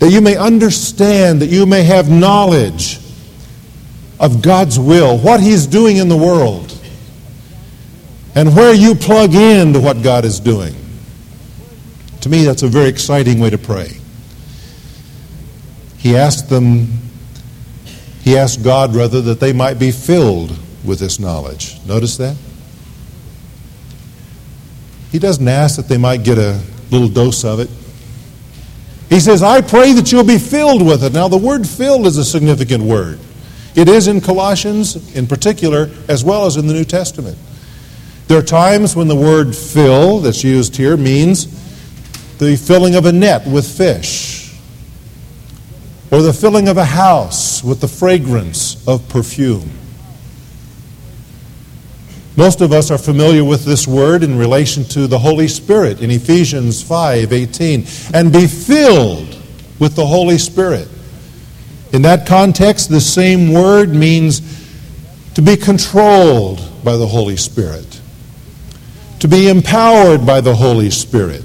that 0.00 0.10
you 0.10 0.20
may 0.20 0.36
understand, 0.36 1.42
that 1.42 1.48
you 1.48 1.66
may 1.66 1.84
have 1.84 2.10
knowledge 2.10 2.98
of 4.18 4.42
God's 4.42 4.80
will, 4.80 5.16
what 5.16 5.38
He's 5.38 5.68
doing 5.68 5.98
in 5.98 6.08
the 6.08 6.16
world, 6.16 6.76
and 8.34 8.56
where 8.56 8.74
you 8.74 8.96
plug 8.96 9.32
in 9.32 9.74
to 9.74 9.80
what 9.80 10.02
God 10.02 10.24
is 10.24 10.40
doing. 10.40 10.74
To 12.22 12.28
me, 12.28 12.44
that's 12.44 12.62
a 12.62 12.68
very 12.68 12.88
exciting 12.88 13.40
way 13.40 13.50
to 13.50 13.58
pray. 13.58 13.98
He 15.98 16.16
asked 16.16 16.48
them 16.48 17.00
he 18.22 18.36
asked 18.36 18.62
God, 18.62 18.94
rather, 18.94 19.20
that 19.22 19.40
they 19.40 19.52
might 19.52 19.78
be 19.78 19.90
filled 19.90 20.56
with 20.84 20.98
this 20.98 21.18
knowledge. 21.18 21.78
Notice 21.86 22.16
that? 22.18 22.36
He 25.10 25.18
doesn't 25.18 25.48
ask 25.48 25.76
that 25.76 25.88
they 25.88 25.96
might 25.96 26.22
get 26.22 26.38
a 26.38 26.60
little 26.90 27.08
dose 27.08 27.44
of 27.44 27.60
it. 27.60 27.70
He 29.08 29.18
says, 29.18 29.42
I 29.42 29.60
pray 29.60 29.92
that 29.94 30.12
you'll 30.12 30.22
be 30.22 30.38
filled 30.38 30.86
with 30.86 31.02
it. 31.02 31.12
Now, 31.12 31.28
the 31.28 31.38
word 31.38 31.66
filled 31.66 32.06
is 32.06 32.16
a 32.16 32.24
significant 32.24 32.84
word. 32.84 33.18
It 33.74 33.88
is 33.88 34.06
in 34.06 34.20
Colossians 34.20 35.16
in 35.16 35.26
particular, 35.26 35.90
as 36.08 36.22
well 36.22 36.46
as 36.46 36.56
in 36.56 36.66
the 36.66 36.74
New 36.74 36.84
Testament. 36.84 37.38
There 38.28 38.38
are 38.38 38.42
times 38.42 38.94
when 38.94 39.08
the 39.08 39.16
word 39.16 39.56
fill 39.56 40.20
that's 40.20 40.44
used 40.44 40.76
here 40.76 40.96
means 40.96 41.46
the 42.40 42.56
filling 42.56 42.94
of 42.94 43.04
a 43.04 43.12
net 43.12 43.46
with 43.46 43.66
fish 43.66 44.54
or 46.10 46.22
the 46.22 46.32
filling 46.32 46.68
of 46.68 46.78
a 46.78 46.84
house 46.86 47.62
with 47.62 47.82
the 47.82 47.86
fragrance 47.86 48.82
of 48.88 49.06
perfume. 49.10 49.70
Most 52.36 52.62
of 52.62 52.72
us 52.72 52.90
are 52.90 52.96
familiar 52.96 53.44
with 53.44 53.66
this 53.66 53.86
word 53.86 54.22
in 54.22 54.38
relation 54.38 54.84
to 54.84 55.06
the 55.06 55.18
Holy 55.18 55.48
Spirit 55.48 56.00
in 56.00 56.10
Ephesians 56.10 56.82
5:18 56.82 57.86
and 58.14 58.32
be 58.32 58.46
filled 58.46 59.36
with 59.78 59.94
the 59.94 60.06
Holy 60.06 60.38
Spirit. 60.38 60.88
In 61.92 62.00
that 62.02 62.24
context, 62.24 62.88
the 62.88 63.02
same 63.02 63.52
word 63.52 63.94
means 63.94 64.40
to 65.34 65.42
be 65.42 65.58
controlled 65.58 66.62
by 66.82 66.96
the 66.96 67.06
Holy 67.06 67.36
Spirit, 67.36 68.00
to 69.18 69.28
be 69.28 69.48
empowered 69.48 70.24
by 70.24 70.40
the 70.40 70.54
Holy 70.54 70.88
Spirit. 70.88 71.44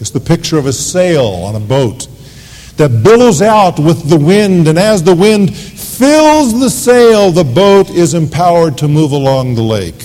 It's 0.00 0.10
the 0.10 0.20
picture 0.20 0.58
of 0.58 0.66
a 0.66 0.72
sail 0.72 1.26
on 1.26 1.54
a 1.54 1.60
boat 1.60 2.08
that 2.76 3.02
billows 3.04 3.42
out 3.42 3.78
with 3.78 4.08
the 4.08 4.18
wind, 4.18 4.66
and 4.66 4.78
as 4.78 5.02
the 5.02 5.14
wind 5.14 5.54
fills 5.54 6.58
the 6.58 6.70
sail, 6.70 7.30
the 7.30 7.44
boat 7.44 7.90
is 7.90 8.14
empowered 8.14 8.78
to 8.78 8.88
move 8.88 9.12
along 9.12 9.54
the 9.54 9.62
lake. 9.62 10.02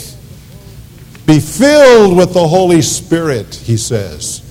Be 1.26 1.40
filled 1.40 2.18
with 2.18 2.34
the 2.34 2.48
Holy 2.48 2.82
Spirit, 2.82 3.56
he 3.56 3.78
says. 3.78 4.42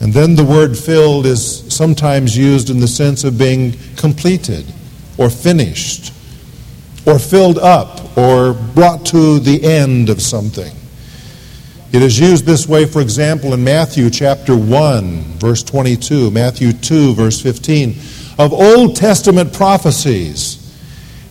And 0.00 0.12
then 0.12 0.34
the 0.34 0.44
word 0.44 0.76
filled 0.78 1.26
is 1.26 1.64
sometimes 1.72 2.36
used 2.36 2.70
in 2.70 2.80
the 2.80 2.88
sense 2.88 3.24
of 3.24 3.36
being 3.36 3.74
completed 3.96 4.64
or 5.18 5.28
finished 5.28 6.14
or 7.06 7.18
filled 7.18 7.58
up 7.58 8.16
or 8.16 8.54
brought 8.54 9.04
to 9.06 9.38
the 9.38 9.62
end 9.64 10.08
of 10.08 10.22
something. 10.22 10.77
It 11.90 12.02
is 12.02 12.20
used 12.20 12.44
this 12.44 12.68
way, 12.68 12.84
for 12.84 13.00
example, 13.00 13.54
in 13.54 13.64
Matthew 13.64 14.10
chapter 14.10 14.54
1, 14.56 15.22
verse 15.38 15.62
22, 15.62 16.30
Matthew 16.30 16.72
2, 16.72 17.14
verse 17.14 17.40
15, 17.40 17.96
of 18.38 18.52
Old 18.52 18.94
Testament 18.94 19.52
prophecies 19.52 20.78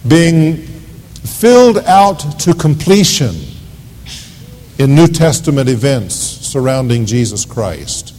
being 0.08 0.58
filled 0.58 1.78
out 1.80 2.40
to 2.40 2.54
completion. 2.54 3.36
in 4.80 4.94
New 4.94 5.08
Testament 5.08 5.70
events 5.70 6.14
surrounding 6.16 7.06
Jesus 7.06 7.46
Christ. 7.46 8.14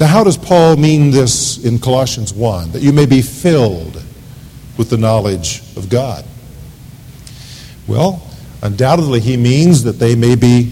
Now, 0.00 0.06
how 0.06 0.24
does 0.24 0.36
Paul 0.36 0.76
mean 0.76 1.10
this 1.10 1.64
in 1.64 1.78
Colossians 1.78 2.34
1? 2.34 2.72
That 2.72 2.82
you 2.82 2.92
may 2.92 3.06
be 3.06 3.22
filled 3.22 4.02
with 4.76 4.90
the 4.90 4.98
knowledge 4.98 5.60
of 5.76 5.88
God. 5.88 6.24
Well, 7.86 8.22
undoubtedly, 8.64 9.20
he 9.20 9.36
means 9.36 9.84
that 9.84 10.00
they 10.00 10.16
may 10.16 10.34
be 10.34 10.64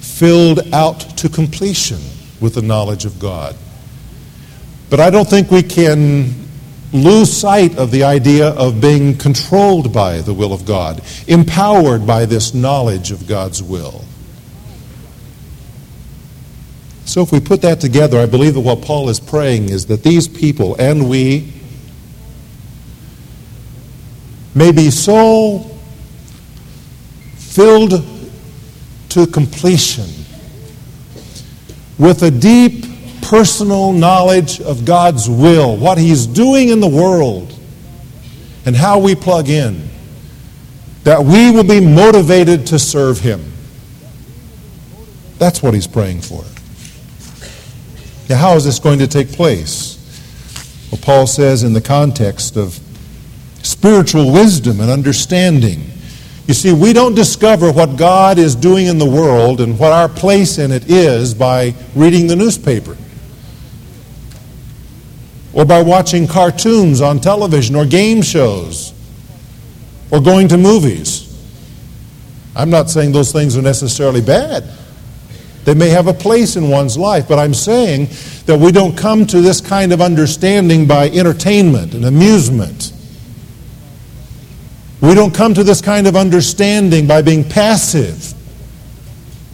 filled 0.00 0.60
out 0.74 1.00
to 1.16 1.28
completion 1.28 2.00
with 2.40 2.54
the 2.54 2.62
knowledge 2.62 3.04
of 3.06 3.18
God. 3.18 3.56
But 4.90 5.00
I 5.00 5.08
don't 5.08 5.28
think 5.28 5.50
we 5.50 5.62
can 5.62 6.34
lose 6.92 7.34
sight 7.34 7.78
of 7.78 7.90
the 7.90 8.04
idea 8.04 8.48
of 8.48 8.80
being 8.80 9.16
controlled 9.16 9.92
by 9.92 10.18
the 10.18 10.34
will 10.34 10.52
of 10.52 10.66
God, 10.66 11.00
empowered 11.26 12.06
by 12.06 12.26
this 12.26 12.52
knowledge 12.52 13.10
of 13.10 13.26
God's 13.26 13.62
will. 13.62 14.04
So, 17.04 17.22
if 17.22 17.32
we 17.32 17.40
put 17.40 17.62
that 17.62 17.80
together, 17.80 18.18
I 18.18 18.26
believe 18.26 18.54
that 18.54 18.60
what 18.60 18.82
Paul 18.82 19.08
is 19.08 19.20
praying 19.20 19.70
is 19.70 19.86
that 19.86 20.02
these 20.02 20.28
people 20.28 20.76
and 20.76 21.08
we 21.08 21.52
may 24.54 24.72
be 24.72 24.90
so 24.90 25.71
filled 27.52 28.02
to 29.10 29.26
completion 29.26 30.08
with 31.98 32.22
a 32.22 32.30
deep 32.30 32.86
personal 33.20 33.92
knowledge 33.92 34.60
of 34.60 34.84
God's 34.84 35.28
will, 35.28 35.76
what 35.76 35.98
He's 35.98 36.26
doing 36.26 36.70
in 36.70 36.80
the 36.80 36.88
world, 36.88 37.58
and 38.64 38.74
how 38.74 38.98
we 38.98 39.14
plug 39.14 39.48
in, 39.48 39.88
that 41.04 41.22
we 41.22 41.50
will 41.50 41.64
be 41.64 41.80
motivated 41.80 42.66
to 42.68 42.78
serve 42.78 43.18
Him. 43.20 43.52
That's 45.38 45.62
what 45.62 45.74
He's 45.74 45.86
praying 45.86 46.22
for. 46.22 46.44
Now, 48.30 48.38
how 48.38 48.56
is 48.56 48.64
this 48.64 48.78
going 48.78 48.98
to 49.00 49.06
take 49.06 49.30
place? 49.30 49.98
Well, 50.90 51.00
Paul 51.02 51.26
says 51.26 51.64
in 51.64 51.74
the 51.74 51.80
context 51.82 52.56
of 52.56 52.80
spiritual 53.62 54.32
wisdom 54.32 54.80
and 54.80 54.90
understanding. 54.90 55.90
You 56.46 56.54
see, 56.54 56.72
we 56.72 56.92
don't 56.92 57.14
discover 57.14 57.72
what 57.72 57.96
God 57.96 58.38
is 58.38 58.56
doing 58.56 58.86
in 58.86 58.98
the 58.98 59.08
world 59.08 59.60
and 59.60 59.78
what 59.78 59.92
our 59.92 60.08
place 60.08 60.58
in 60.58 60.72
it 60.72 60.90
is 60.90 61.34
by 61.34 61.74
reading 61.94 62.26
the 62.26 62.36
newspaper 62.36 62.96
or 65.52 65.64
by 65.64 65.82
watching 65.82 66.26
cartoons 66.26 67.00
on 67.00 67.20
television 67.20 67.76
or 67.76 67.84
game 67.86 68.22
shows 68.22 68.92
or 70.10 70.20
going 70.20 70.48
to 70.48 70.58
movies. 70.58 71.28
I'm 72.56 72.70
not 72.70 72.90
saying 72.90 73.12
those 73.12 73.32
things 73.32 73.56
are 73.56 73.62
necessarily 73.62 74.20
bad. 74.20 74.64
They 75.64 75.74
may 75.74 75.90
have 75.90 76.08
a 76.08 76.12
place 76.12 76.56
in 76.56 76.68
one's 76.68 76.98
life, 76.98 77.28
but 77.28 77.38
I'm 77.38 77.54
saying 77.54 78.08
that 78.46 78.58
we 78.58 78.72
don't 78.72 78.96
come 78.96 79.26
to 79.26 79.40
this 79.40 79.60
kind 79.60 79.92
of 79.92 80.00
understanding 80.00 80.86
by 80.88 81.08
entertainment 81.10 81.94
and 81.94 82.04
amusement. 82.04 82.92
We 85.02 85.14
don't 85.14 85.34
come 85.34 85.52
to 85.54 85.64
this 85.64 85.80
kind 85.80 86.06
of 86.06 86.14
understanding 86.14 87.08
by 87.08 87.22
being 87.22 87.42
passive 87.46 88.32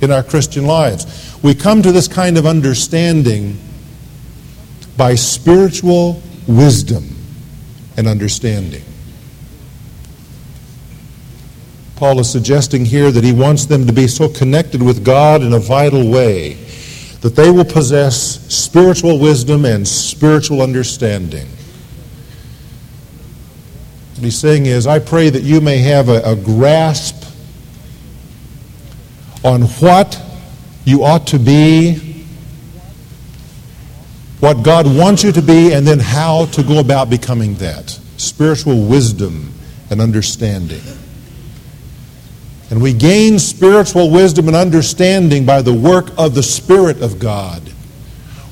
in 0.02 0.12
our 0.12 0.23
Christian 0.23 0.67
lives. 0.67 1.38
We 1.43 1.55
come 1.55 1.83
to 1.83 1.90
this 1.90 2.07
kind 2.07 2.37
of 2.37 2.45
understanding 2.45 3.59
by 4.99 5.14
spiritual 5.14 6.23
wisdom 6.47 7.17
and 7.97 8.07
understanding. 8.07 8.85
Paul 11.97 12.21
is 12.21 12.31
suggesting 12.31 12.85
here 12.85 13.11
that 13.11 13.25
he 13.25 13.33
wants 13.33 13.64
them 13.64 13.87
to 13.87 13.93
be 13.93 14.07
so 14.07 14.28
connected 14.28 14.83
with 14.83 15.02
God 15.05 15.43
in 15.43 15.55
a 15.55 15.59
vital 15.59 16.11
way 16.11 16.55
that 17.23 17.34
they 17.34 17.50
will 17.50 17.65
possess 17.65 18.47
spiritual 18.54 19.19
wisdom 19.19 19.65
and 19.65 19.89
spiritual 19.89 20.61
understanding. 20.61 21.49
What 24.19 24.25
he's 24.25 24.39
saying 24.39 24.67
is, 24.67 24.87
I 24.87 24.99
pray 24.99 25.31
that 25.31 25.43
you 25.43 25.61
may 25.61 25.78
have 25.78 26.09
a, 26.09 26.21
a 26.25 26.35
grasp 26.35 27.25
on 29.45 29.63
what 29.63 30.21
you 30.85 31.04
ought 31.04 31.28
to 31.28 31.39
be 31.39 32.09
what 34.41 34.63
God 34.63 34.87
wants 34.87 35.25
you 35.25 35.33
to 35.33 35.43
be, 35.43 35.73
and 35.73 35.87
then 35.87 35.99
how 35.99 36.47
to 36.47 36.63
go 36.63 36.78
about 36.78 37.11
becoming 37.11 37.54
that. 37.54 37.91
Spiritual 38.17 38.87
wisdom 38.87 39.52
and 39.91 40.00
understanding. 40.00 40.83
And 42.71 42.83
we 42.83 42.93
gain 42.93 43.39
spiritual 43.39 44.11
wisdom 44.11 44.47
and 44.47 44.57
understanding 44.57 45.45
by 45.45 45.63
the 45.63 45.73
work 45.73 46.11
of 46.17 46.35
the 46.35 46.43
Spirit 46.43 47.02
of 47.02 47.19
God, 47.19 47.73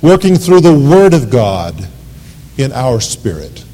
working 0.02 0.36
through 0.36 0.60
the 0.60 0.76
Word 0.76 1.14
of 1.14 1.30
God 1.30 1.88
in 2.56 2.72
our 2.72 3.00
spirit. 3.00 3.65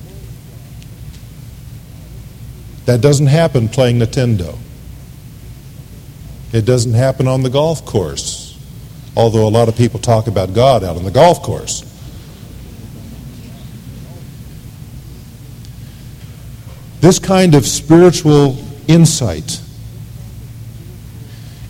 That 2.87 3.01
doesn't 3.01 3.29
happen 3.29 3.69
playing 3.69 4.01
Nintendo. 4.01 4.59
It 6.53 6.67
doesn't 6.67 6.95
happen 6.95 7.29
on 7.29 7.43
the 7.43 7.51
golf 7.51 7.85
course, 7.87 8.59
although 9.17 9.47
a 9.47 9.51
lot 9.51 9.69
of 9.69 9.77
people 9.77 10.01
talk 10.01 10.27
about 10.27 10.53
God 10.53 10.85
out 10.85 10.97
on 10.97 11.05
the 11.05 11.11
golf 11.11 11.43
course. 11.43 11.89
This 17.01 17.19
kind 17.19 17.55
of 17.55 17.67
spiritual 17.67 18.57
insight 18.87 19.61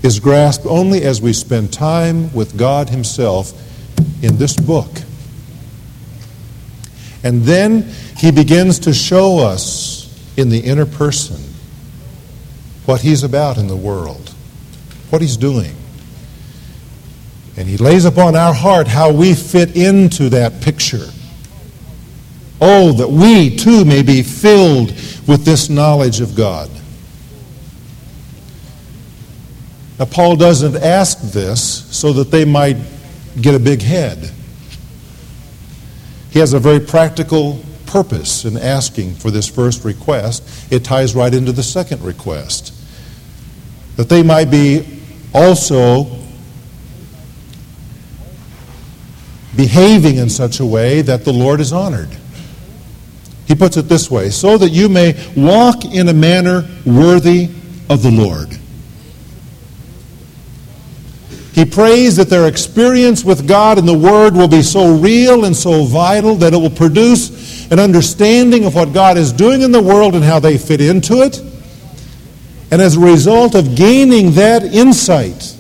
is 0.03 0.19
grasped 0.19 0.67
only 0.67 1.05
as 1.05 1.23
we 1.23 1.33
spend 1.33 1.73
time 1.73 2.33
with 2.35 2.59
God 2.59 2.91
Himself 2.91 3.53
in 4.23 4.37
this 4.37 4.57
book. 4.57 4.91
And 7.23 7.43
then 7.43 7.83
He 8.17 8.33
begins 8.33 8.81
to 8.81 8.93
show 8.93 9.39
us 9.39 10.02
in 10.37 10.49
the 10.49 10.61
inner 10.61 10.87
person 10.87 11.37
what 12.87 13.01
He's 13.01 13.23
about 13.23 13.59
in 13.59 13.69
the 13.69 13.77
world, 13.77 14.35
what 15.11 15.23
He's 15.23 15.37
doing. 15.37 15.75
And 17.57 17.69
He 17.69 17.77
lays 17.77 18.05
upon 18.05 18.35
our 18.35 18.55
heart 18.55 18.89
how 18.89 19.13
we 19.13 19.35
fit 19.35 19.77
into 19.77 20.29
that 20.31 20.61
picture. 20.61 21.09
Oh, 22.61 22.93
that 22.93 23.09
we 23.09 23.57
too 23.57 23.85
may 23.85 24.03
be 24.03 24.23
filled 24.23 24.89
with 25.27 25.45
this 25.45 25.69
knowledge 25.69 26.21
of 26.21 26.35
God. 26.35 26.71
Now, 29.99 30.07
Paul 30.07 30.37
doesn't 30.37 30.77
ask 30.77 31.21
this 31.21 31.85
so 31.97 32.13
that 32.15 32.31
they 32.31 32.45
might 32.45 32.77
get 33.41 33.55
a 33.55 33.59
big 33.59 33.83
head. 33.83 34.31
He 36.31 36.39
has 36.39 36.55
a 36.55 36.59
very 36.59 36.81
practical 36.81 37.63
purpose 37.93 38.47
in 38.47 38.57
asking 38.57 39.15
for 39.15 39.31
this 39.31 39.47
first 39.47 39.85
request. 39.85 40.73
It 40.73 40.83
ties 40.83 41.15
right 41.15 41.33
into 41.33 41.53
the 41.53 41.63
second 41.63 42.03
request. 42.03 42.73
That 43.97 44.09
they 44.09 44.23
might 44.23 44.51
be 44.51 45.03
also 45.35 46.07
behaving 49.55 50.17
in 50.17 50.31
such 50.31 50.61
a 50.61 50.65
way 50.65 51.03
that 51.03 51.27
the 51.27 51.33
Lord 51.33 51.61
is 51.61 51.75
honored. 51.75 52.09
He 53.47 53.55
puts 53.55 53.77
it 53.77 53.83
this 53.83 54.11
way 54.11 54.31
so 54.31 54.57
that 54.57 54.71
you 54.71 54.89
may 54.89 55.13
walk 55.37 55.85
in 55.85 56.09
a 56.09 56.15
manner 56.15 56.67
worthy 56.87 57.51
of 57.91 58.03
the 58.03 58.11
Lord. 58.11 58.59
He 61.53 61.67
prays 61.67 62.17
that 62.17 62.31
their 62.31 62.49
experience 62.49 63.23
with 63.23 63.47
God 63.47 63.77
and 63.77 63.87
the 63.87 63.99
Word 63.99 64.35
will 64.35 64.49
be 64.49 64.63
so 64.63 64.97
real 64.97 65.45
and 65.45 65.55
so 65.55 65.85
vital 65.85 66.35
that 66.37 66.55
it 66.55 66.57
will 66.57 66.71
produce 66.71 67.52
an 67.73 67.81
understanding 67.81 68.67
of 68.67 68.75
what 68.75 68.93
God 68.93 69.17
is 69.17 69.33
doing 69.33 69.63
in 69.63 69.73
the 69.73 69.83
world 69.83 70.15
and 70.15 70.23
how 70.23 70.39
they 70.39 70.59
fit 70.59 70.83
into 70.83 71.23
it. 71.23 71.41
And 72.71 72.83
as 72.83 72.97
a 72.97 73.01
result 73.01 73.55
of 73.55 73.75
gaining 73.75 74.33
that 74.33 74.63
insight, 74.63 75.57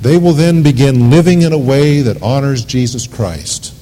they 0.00 0.16
will 0.16 0.34
then 0.34 0.62
begin 0.62 1.10
living 1.10 1.42
in 1.42 1.52
a 1.52 1.58
way 1.58 2.02
that 2.02 2.22
honors 2.22 2.64
Jesus 2.64 3.08
Christ. 3.08 3.74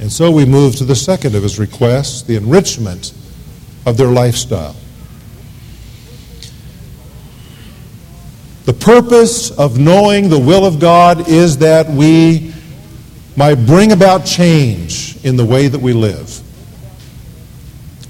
And 0.00 0.10
so 0.10 0.32
we 0.32 0.44
move 0.44 0.74
to 0.76 0.84
the 0.84 0.96
second 0.96 1.36
of 1.36 1.44
his 1.44 1.60
requests 1.60 2.22
the 2.22 2.34
enrichment 2.34 3.14
of 3.86 3.96
their 3.96 4.08
lifestyle. 4.08 4.74
The 8.64 8.72
purpose 8.72 9.52
of 9.52 9.78
knowing 9.78 10.28
the 10.28 10.40
will 10.40 10.66
of 10.66 10.80
God 10.80 11.28
is 11.28 11.58
that 11.58 11.88
we 11.88 12.52
might 13.36 13.56
bring 13.66 13.92
about 13.92 14.24
change 14.24 15.24
in 15.24 15.36
the 15.36 15.44
way 15.44 15.68
that 15.68 15.80
we 15.80 15.92
live. 15.92 16.40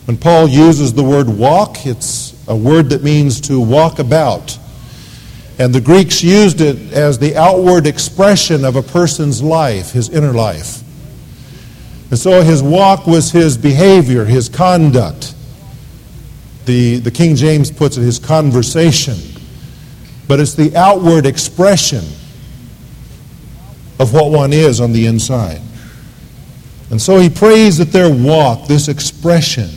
When 0.06 0.18
Paul 0.18 0.48
uses 0.48 0.92
the 0.92 1.02
word 1.02 1.28
walk, 1.28 1.86
it's 1.86 2.34
a 2.46 2.54
word 2.54 2.90
that 2.90 3.02
means 3.02 3.40
to 3.42 3.58
walk 3.58 3.98
about. 3.98 4.58
And 5.58 5.74
the 5.74 5.80
Greeks 5.80 6.22
used 6.22 6.60
it 6.60 6.92
as 6.92 7.18
the 7.18 7.36
outward 7.36 7.86
expression 7.86 8.64
of 8.64 8.76
a 8.76 8.82
person's 8.82 9.42
life, 9.42 9.92
his 9.92 10.10
inner 10.10 10.32
life. 10.32 10.82
And 12.10 12.18
so 12.18 12.42
his 12.42 12.62
walk 12.62 13.06
was 13.06 13.30
his 13.30 13.56
behavior, 13.56 14.24
his 14.24 14.48
conduct. 14.48 15.34
The, 16.66 16.98
the 16.98 17.10
King 17.10 17.34
James 17.34 17.70
puts 17.70 17.96
it 17.96 18.02
his 18.02 18.18
conversation, 18.18 19.16
but 20.28 20.38
it's 20.38 20.54
the 20.54 20.76
outward 20.76 21.24
expression 21.24 22.04
of 23.98 24.12
what 24.12 24.30
one 24.30 24.52
is 24.52 24.80
on 24.80 24.92
the 24.92 25.06
inside. 25.06 25.60
And 26.90 27.00
so 27.00 27.18
he 27.18 27.28
prays 27.28 27.78
that 27.78 27.92
their 27.92 28.12
walk, 28.12 28.66
this 28.66 28.88
expression, 28.88 29.70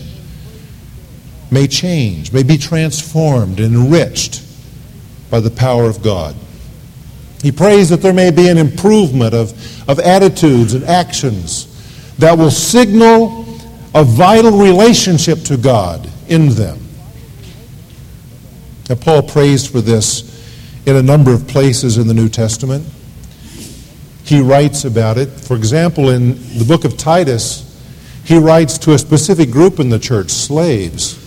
may 1.50 1.68
change, 1.68 2.34
may 2.34 2.44
be 2.44 2.58
transformed, 2.58 3.60
enriched 3.60 4.44
by 5.30 5.40
the 5.40 5.50
power 5.50 5.86
of 5.86 6.02
God. 6.04 6.36
He 7.42 7.52
prays 7.52 7.90
that 7.90 8.02
there 8.02 8.14
may 8.14 8.32
be 8.32 8.50
an 8.50 8.58
improvement 8.58 9.34
of, 9.34 9.52
of 9.90 10.00
attitudes 10.00 10.74
and 10.74 10.84
actions 10.84 11.74
that 12.18 12.38
will 12.38 12.52
signal 12.52 13.46
a 13.94 14.04
vital 14.04 14.58
relationship 14.58 15.40
to 15.44 15.58
God 15.58 16.10
in 16.28 16.50
them. 16.50 16.80
Now, 18.90 18.96
Paul 18.96 19.24
prays 19.24 19.68
for 19.68 19.82
this 19.82 20.34
in 20.86 20.96
a 20.96 21.04
number 21.04 21.34
of 21.34 21.48
places 21.48 21.98
in 21.98 22.08
the 22.08 22.14
New 22.14 22.30
Testament. 22.30 22.86
He 24.28 24.42
writes 24.42 24.84
about 24.84 25.18
it. 25.18 25.28
For 25.28 25.56
example, 25.56 26.10
in 26.10 26.36
the 26.58 26.66
book 26.68 26.84
of 26.84 26.98
Titus, 26.98 27.64
he 28.26 28.38
writes 28.38 28.78
to 28.80 28.94
a 28.94 28.98
specific 28.98 29.50
group 29.50 29.80
in 29.80 29.88
the 29.90 30.00
church, 30.00 30.32
slaves, 30.32 31.18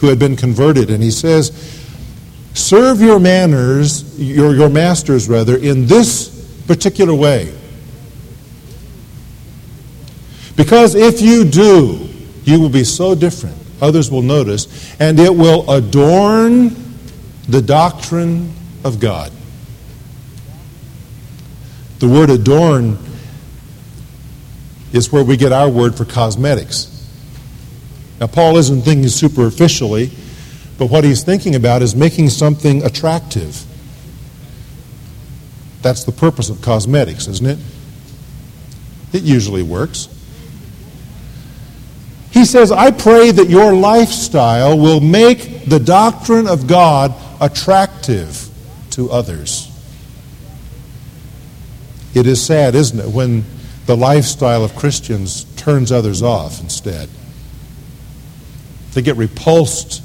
who 0.00 0.08
had 0.08 0.18
been 0.18 0.36
converted, 0.36 0.90
and 0.90 1.02
he 1.02 1.10
says, 1.10 1.50
Serve 2.52 3.00
your 3.00 3.18
manners, 3.18 4.20
your, 4.20 4.54
your 4.54 4.68
masters 4.68 5.30
rather, 5.30 5.56
in 5.56 5.86
this 5.86 6.28
particular 6.66 7.14
way. 7.14 7.54
Because 10.56 10.94
if 10.94 11.22
you 11.22 11.44
do, 11.44 12.06
you 12.44 12.60
will 12.60 12.68
be 12.68 12.84
so 12.84 13.14
different. 13.14 13.56
Others 13.80 14.10
will 14.10 14.20
notice, 14.20 14.94
and 15.00 15.18
it 15.18 15.34
will 15.34 15.70
adorn 15.70 16.76
the 17.48 17.62
doctrine 17.62 18.52
of 18.84 19.00
God. 19.00 19.32
The 22.00 22.08
word 22.08 22.30
adorn 22.30 22.98
is 24.92 25.12
where 25.12 25.22
we 25.22 25.36
get 25.36 25.52
our 25.52 25.70
word 25.70 25.94
for 25.94 26.04
cosmetics. 26.04 26.88
Now, 28.20 28.26
Paul 28.26 28.56
isn't 28.56 28.82
thinking 28.82 29.08
superficially 29.08 30.10
but 30.80 30.86
what 30.86 31.04
he's 31.04 31.22
thinking 31.22 31.56
about 31.56 31.82
is 31.82 31.94
making 31.94 32.30
something 32.30 32.82
attractive. 32.82 33.66
That's 35.82 36.04
the 36.04 36.12
purpose 36.12 36.48
of 36.48 36.62
cosmetics, 36.62 37.28
isn't 37.28 37.46
it? 37.46 37.58
It 39.12 39.22
usually 39.22 39.62
works. 39.62 40.08
He 42.30 42.46
says, 42.46 42.72
I 42.72 42.92
pray 42.92 43.30
that 43.30 43.50
your 43.50 43.74
lifestyle 43.74 44.78
will 44.78 45.02
make 45.02 45.66
the 45.66 45.78
doctrine 45.78 46.48
of 46.48 46.66
God 46.66 47.14
attractive 47.42 48.48
to 48.92 49.10
others. 49.10 49.69
It 52.14 52.26
is 52.26 52.44
sad, 52.44 52.74
isn't 52.74 52.98
it, 52.98 53.08
when 53.08 53.44
the 53.86 53.96
lifestyle 53.96 54.64
of 54.64 54.74
Christians 54.76 55.44
turns 55.56 55.92
others 55.92 56.22
off 56.22 56.60
instead. 56.60 57.08
They 58.92 59.02
get 59.02 59.16
repulsed 59.16 60.02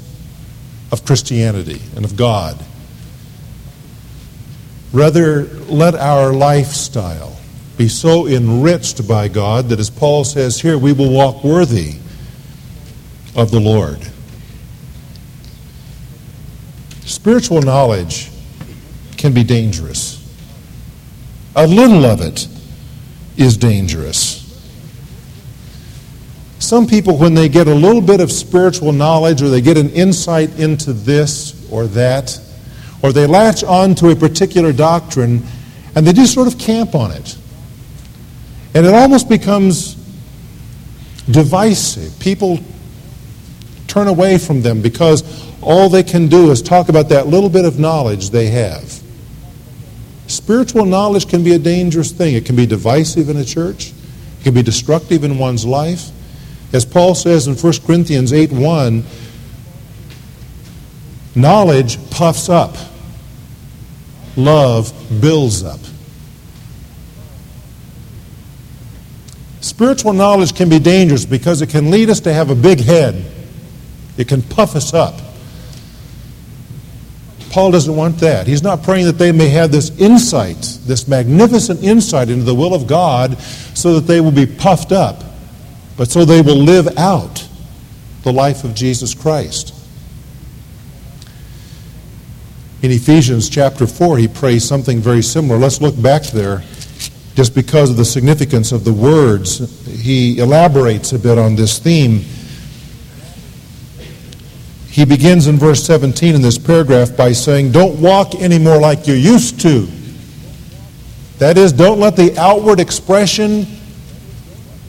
of 0.92 1.04
Christianity 1.04 1.80
and 1.96 2.04
of 2.04 2.16
God. 2.16 2.62
Rather, 4.92 5.44
let 5.64 5.94
our 5.94 6.32
lifestyle 6.32 7.36
be 7.76 7.88
so 7.88 8.26
enriched 8.26 9.06
by 9.06 9.28
God 9.28 9.68
that, 9.68 9.80
as 9.80 9.90
Paul 9.90 10.24
says 10.24 10.60
here, 10.60 10.78
we 10.78 10.92
will 10.92 11.10
walk 11.10 11.44
worthy 11.44 11.96
of 13.34 13.50
the 13.50 13.60
Lord. 13.60 13.98
Spiritual 17.04 17.62
knowledge 17.62 18.30
can 19.16 19.34
be 19.34 19.44
dangerous. 19.44 20.15
A 21.56 21.66
little 21.66 22.04
of 22.04 22.20
it 22.20 22.46
is 23.38 23.56
dangerous. 23.56 24.42
Some 26.58 26.86
people, 26.86 27.16
when 27.16 27.34
they 27.34 27.48
get 27.48 27.66
a 27.66 27.74
little 27.74 28.00
bit 28.00 28.20
of 28.20 28.30
spiritual 28.30 28.92
knowledge 28.92 29.42
or 29.42 29.48
they 29.48 29.60
get 29.60 29.76
an 29.76 29.90
insight 29.90 30.58
into 30.58 30.92
this 30.92 31.70
or 31.70 31.86
that, 31.88 32.38
or 33.02 33.12
they 33.12 33.26
latch 33.26 33.64
on 33.64 33.94
to 33.96 34.10
a 34.10 34.16
particular 34.16 34.72
doctrine 34.72 35.42
and 35.94 36.06
they 36.06 36.12
just 36.12 36.34
sort 36.34 36.46
of 36.46 36.58
camp 36.58 36.94
on 36.94 37.10
it. 37.10 37.38
And 38.74 38.84
it 38.84 38.92
almost 38.92 39.28
becomes 39.28 39.94
divisive. 41.30 42.18
People 42.20 42.58
turn 43.86 44.08
away 44.08 44.36
from 44.36 44.60
them 44.60 44.82
because 44.82 45.24
all 45.62 45.88
they 45.88 46.02
can 46.02 46.28
do 46.28 46.50
is 46.50 46.60
talk 46.60 46.90
about 46.90 47.08
that 47.08 47.28
little 47.28 47.48
bit 47.48 47.64
of 47.64 47.78
knowledge 47.78 48.28
they 48.28 48.48
have. 48.48 49.02
Spiritual 50.26 50.84
knowledge 50.84 51.28
can 51.28 51.44
be 51.44 51.52
a 51.54 51.58
dangerous 51.58 52.10
thing. 52.10 52.34
It 52.34 52.44
can 52.44 52.56
be 52.56 52.66
divisive 52.66 53.28
in 53.28 53.36
a 53.36 53.44
church, 53.44 53.92
it 54.40 54.44
can 54.44 54.54
be 54.54 54.62
destructive 54.62 55.24
in 55.24 55.38
one's 55.38 55.64
life. 55.64 56.10
As 56.72 56.84
Paul 56.84 57.14
says 57.14 57.46
in 57.46 57.54
1 57.54 57.72
Corinthians 57.86 58.32
8 58.32 58.52
1, 58.52 59.04
knowledge 61.36 62.10
puffs 62.10 62.48
up, 62.48 62.74
love 64.36 64.92
builds 65.20 65.62
up. 65.62 65.80
Spiritual 69.60 70.12
knowledge 70.12 70.54
can 70.54 70.68
be 70.68 70.78
dangerous 70.78 71.24
because 71.24 71.60
it 71.60 71.68
can 71.68 71.90
lead 71.90 72.08
us 72.08 72.20
to 72.20 72.32
have 72.32 72.50
a 72.50 72.54
big 72.54 72.80
head. 72.80 73.24
It 74.16 74.28
can 74.28 74.42
puff 74.42 74.76
us 74.76 74.94
up. 74.94 75.20
Paul 77.50 77.70
doesn't 77.70 77.94
want 77.94 78.18
that. 78.18 78.46
He's 78.46 78.62
not 78.62 78.82
praying 78.82 79.06
that 79.06 79.18
they 79.18 79.32
may 79.32 79.48
have 79.48 79.72
this 79.72 79.90
insight, 79.98 80.78
this 80.84 81.08
magnificent 81.08 81.82
insight 81.82 82.28
into 82.28 82.44
the 82.44 82.54
will 82.54 82.74
of 82.74 82.86
God, 82.86 83.38
so 83.38 83.94
that 83.94 84.06
they 84.06 84.20
will 84.20 84.32
be 84.32 84.46
puffed 84.46 84.92
up 84.92 85.22
but 85.96 86.10
so 86.10 86.24
they 86.24 86.42
will 86.42 86.56
live 86.56 86.98
out 86.98 87.48
the 88.22 88.32
life 88.32 88.64
of 88.64 88.74
Jesus 88.74 89.14
Christ. 89.14 89.72
In 92.82 92.90
Ephesians 92.90 93.48
chapter 93.48 93.86
4, 93.86 94.18
he 94.18 94.28
prays 94.28 94.64
something 94.64 95.00
very 95.00 95.22
similar. 95.22 95.58
Let's 95.58 95.80
look 95.80 96.00
back 96.00 96.24
there 96.24 96.62
just 97.34 97.54
because 97.54 97.90
of 97.90 97.96
the 97.96 98.04
significance 98.04 98.72
of 98.72 98.84
the 98.84 98.92
words. 98.92 99.58
He 99.86 100.38
elaborates 100.38 101.12
a 101.12 101.18
bit 101.18 101.38
on 101.38 101.56
this 101.56 101.78
theme. 101.78 102.24
He 104.96 105.04
begins 105.04 105.46
in 105.46 105.58
verse 105.58 105.84
17 105.84 106.34
in 106.34 106.40
this 106.40 106.56
paragraph 106.56 107.14
by 107.14 107.32
saying, 107.32 107.72
Don't 107.72 108.00
walk 108.00 108.34
anymore 108.34 108.80
like 108.80 109.06
you 109.06 109.12
used 109.12 109.60
to. 109.60 109.86
That 111.36 111.58
is, 111.58 111.74
don't 111.74 112.00
let 112.00 112.16
the 112.16 112.34
outward 112.38 112.80
expression 112.80 113.66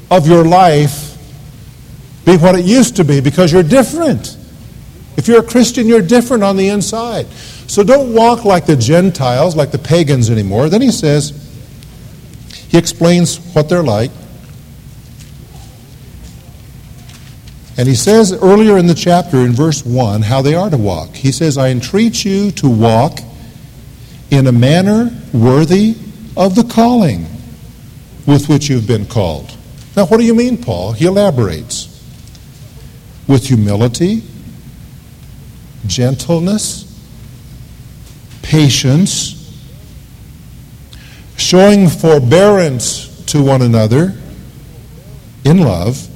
of 0.10 0.26
your 0.26 0.46
life 0.46 1.18
be 2.24 2.38
what 2.38 2.58
it 2.58 2.64
used 2.64 2.96
to 2.96 3.04
be 3.04 3.20
because 3.20 3.52
you're 3.52 3.64
different. 3.64 4.38
If 5.18 5.28
you're 5.28 5.42
a 5.42 5.46
Christian, 5.46 5.88
you're 5.88 6.02
different 6.02 6.42
on 6.42 6.56
the 6.56 6.70
inside. 6.70 7.28
So 7.68 7.84
don't 7.84 8.14
walk 8.14 8.46
like 8.46 8.66
the 8.66 8.78
Gentiles, 8.78 9.58
like 9.58 9.72
the 9.72 9.78
pagans 9.78 10.30
anymore. 10.30 10.70
Then 10.70 10.82
he 10.82 10.92
says, 10.92 11.34
he 12.70 12.78
explains 12.78 13.40
what 13.54 13.68
they're 13.68 13.84
like. 13.84 14.12
And 17.78 17.88
he 17.88 17.94
says 17.94 18.34
earlier 18.34 18.78
in 18.78 18.88
the 18.88 18.96
chapter, 18.96 19.38
in 19.38 19.54
verse 19.54 19.86
1, 19.86 20.24
how 20.24 20.42
they 20.42 20.56
are 20.56 20.70
to 20.70 20.78
walk. 20.78 21.16
He 21.16 21.32
says, 21.32 21.58
I 21.58 21.70
entreat 21.70 22.26
you 22.26 22.50
to 22.52 22.68
walk 22.68 23.20
in 24.32 24.48
a 24.48 24.52
manner 24.52 25.12
worthy 25.32 25.96
of 26.36 26.56
the 26.56 26.64
calling 26.64 27.28
with 28.26 28.50
which 28.50 28.68
you've 28.68 28.88
been 28.88 29.06
called. 29.06 29.56
Now, 29.96 30.08
what 30.08 30.18
do 30.18 30.26
you 30.26 30.34
mean, 30.34 30.58
Paul? 30.58 30.92
He 30.94 31.06
elaborates 31.06 31.94
with 33.28 33.48
humility, 33.48 34.24
gentleness, 35.86 36.84
patience, 38.42 39.34
showing 41.38 41.90
forbearance 41.90 43.26
to 43.26 43.44
one 43.44 43.62
another 43.62 44.16
in 45.44 45.60
love, 45.60 46.08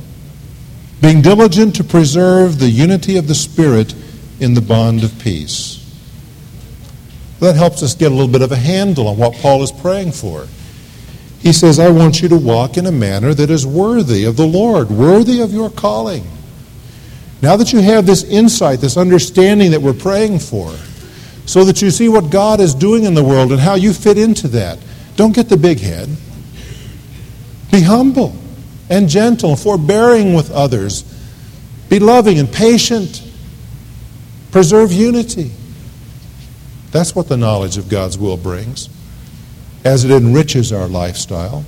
being 1.01 1.21
diligent 1.21 1.75
to 1.75 1.83
preserve 1.83 2.59
the 2.59 2.69
unity 2.69 3.17
of 3.17 3.27
the 3.27 3.35
Spirit 3.35 3.95
in 4.39 4.53
the 4.53 4.61
bond 4.61 5.03
of 5.03 5.17
peace. 5.19 5.79
That 7.39 7.55
helps 7.55 7.81
us 7.81 7.95
get 7.95 8.11
a 8.11 8.15
little 8.15 8.31
bit 8.31 8.43
of 8.43 8.51
a 8.51 8.55
handle 8.55 9.07
on 9.07 9.17
what 9.17 9.33
Paul 9.35 9.63
is 9.63 9.71
praying 9.71 10.11
for. 10.11 10.47
He 11.39 11.53
says, 11.53 11.79
I 11.79 11.89
want 11.89 12.21
you 12.21 12.29
to 12.29 12.37
walk 12.37 12.77
in 12.77 12.85
a 12.85 12.91
manner 12.91 13.33
that 13.33 13.49
is 13.49 13.65
worthy 13.65 14.25
of 14.25 14.37
the 14.37 14.45
Lord, 14.45 14.91
worthy 14.91 15.41
of 15.41 15.51
your 15.51 15.71
calling. 15.71 16.23
Now 17.41 17.55
that 17.55 17.73
you 17.73 17.79
have 17.79 18.05
this 18.05 18.23
insight, 18.23 18.79
this 18.79 18.95
understanding 18.95 19.71
that 19.71 19.81
we're 19.81 19.93
praying 19.93 20.37
for, 20.37 20.71
so 21.47 21.65
that 21.65 21.81
you 21.81 21.89
see 21.89 22.09
what 22.09 22.29
God 22.29 22.59
is 22.59 22.75
doing 22.75 23.05
in 23.05 23.15
the 23.15 23.23
world 23.23 23.51
and 23.51 23.59
how 23.59 23.73
you 23.73 23.91
fit 23.91 24.19
into 24.19 24.47
that, 24.49 24.77
don't 25.15 25.33
get 25.33 25.49
the 25.49 25.57
big 25.57 25.79
head. 25.79 26.09
Be 27.71 27.81
humble 27.81 28.40
and 28.91 29.09
gentle, 29.09 29.55
forbearing 29.55 30.35
with 30.35 30.51
others. 30.51 31.03
Be 31.89 31.97
loving 31.97 32.37
and 32.37 32.51
patient 32.51 33.23
Preserve 34.51 34.91
unity. 34.91 35.51
That's 36.91 37.15
what 37.15 37.29
the 37.29 37.37
knowledge 37.37 37.77
of 37.77 37.87
God's 37.87 38.17
will 38.17 38.35
brings, 38.35 38.89
as 39.85 40.03
it 40.03 40.11
enriches 40.11 40.73
our 40.73 40.87
lifestyle. 40.87 41.63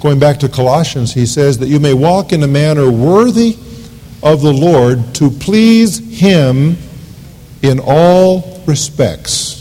Going 0.00 0.18
back 0.20 0.38
to 0.40 0.48
Colossians, 0.48 1.14
he 1.14 1.24
says 1.24 1.58
that 1.58 1.68
you 1.68 1.80
may 1.80 1.94
walk 1.94 2.32
in 2.32 2.42
a 2.42 2.46
manner 2.46 2.90
worthy 2.90 3.56
of 4.22 4.42
the 4.42 4.52
Lord 4.52 5.14
to 5.16 5.30
please 5.30 6.20
Him 6.20 6.76
in 7.62 7.80
all 7.82 8.62
respects. 8.66 9.56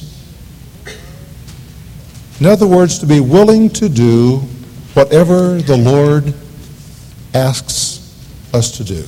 In 2.39 2.45
other 2.45 2.67
words, 2.67 2.99
to 2.99 3.07
be 3.07 3.21
willing 3.21 3.69
to 3.71 3.87
do 3.87 4.41
whatever 4.97 5.61
the 5.61 5.77
Lord 5.77 6.33
asks 7.31 8.01
us 8.51 8.77
to 8.77 8.83
do. 8.83 9.05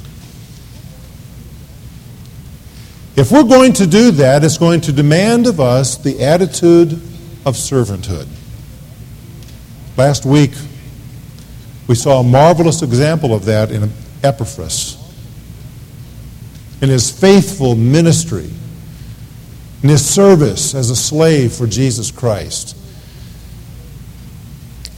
If 3.16 3.32
we're 3.32 3.44
going 3.44 3.74
to 3.74 3.88
do 3.88 4.12
that, 4.12 4.44
it's 4.44 4.60
going 4.60 4.82
to 4.82 4.92
demand 4.92 5.48
of 5.48 5.60
us 5.60 5.98
the 5.98 6.24
attitude 6.24 6.94
of 7.44 7.56
servanthood. 7.56 8.28
Last 9.98 10.28
week, 10.28 10.52
we 11.88 11.96
saw 11.96 12.20
a 12.20 12.24
marvelous 12.24 12.84
example 12.84 13.34
of 13.34 13.46
that 13.46 13.72
in 13.72 13.92
Epaphras. 14.24 14.96
In 16.84 16.90
his 16.90 17.10
faithful 17.10 17.74
ministry, 17.74 18.52
in 19.82 19.90
his 19.90 20.08
service 20.08 20.76
as 20.76 20.92
a 20.92 20.96
slave 20.96 21.52
for 21.52 21.66
Jesus 21.66 22.12
Christ. 22.12 22.76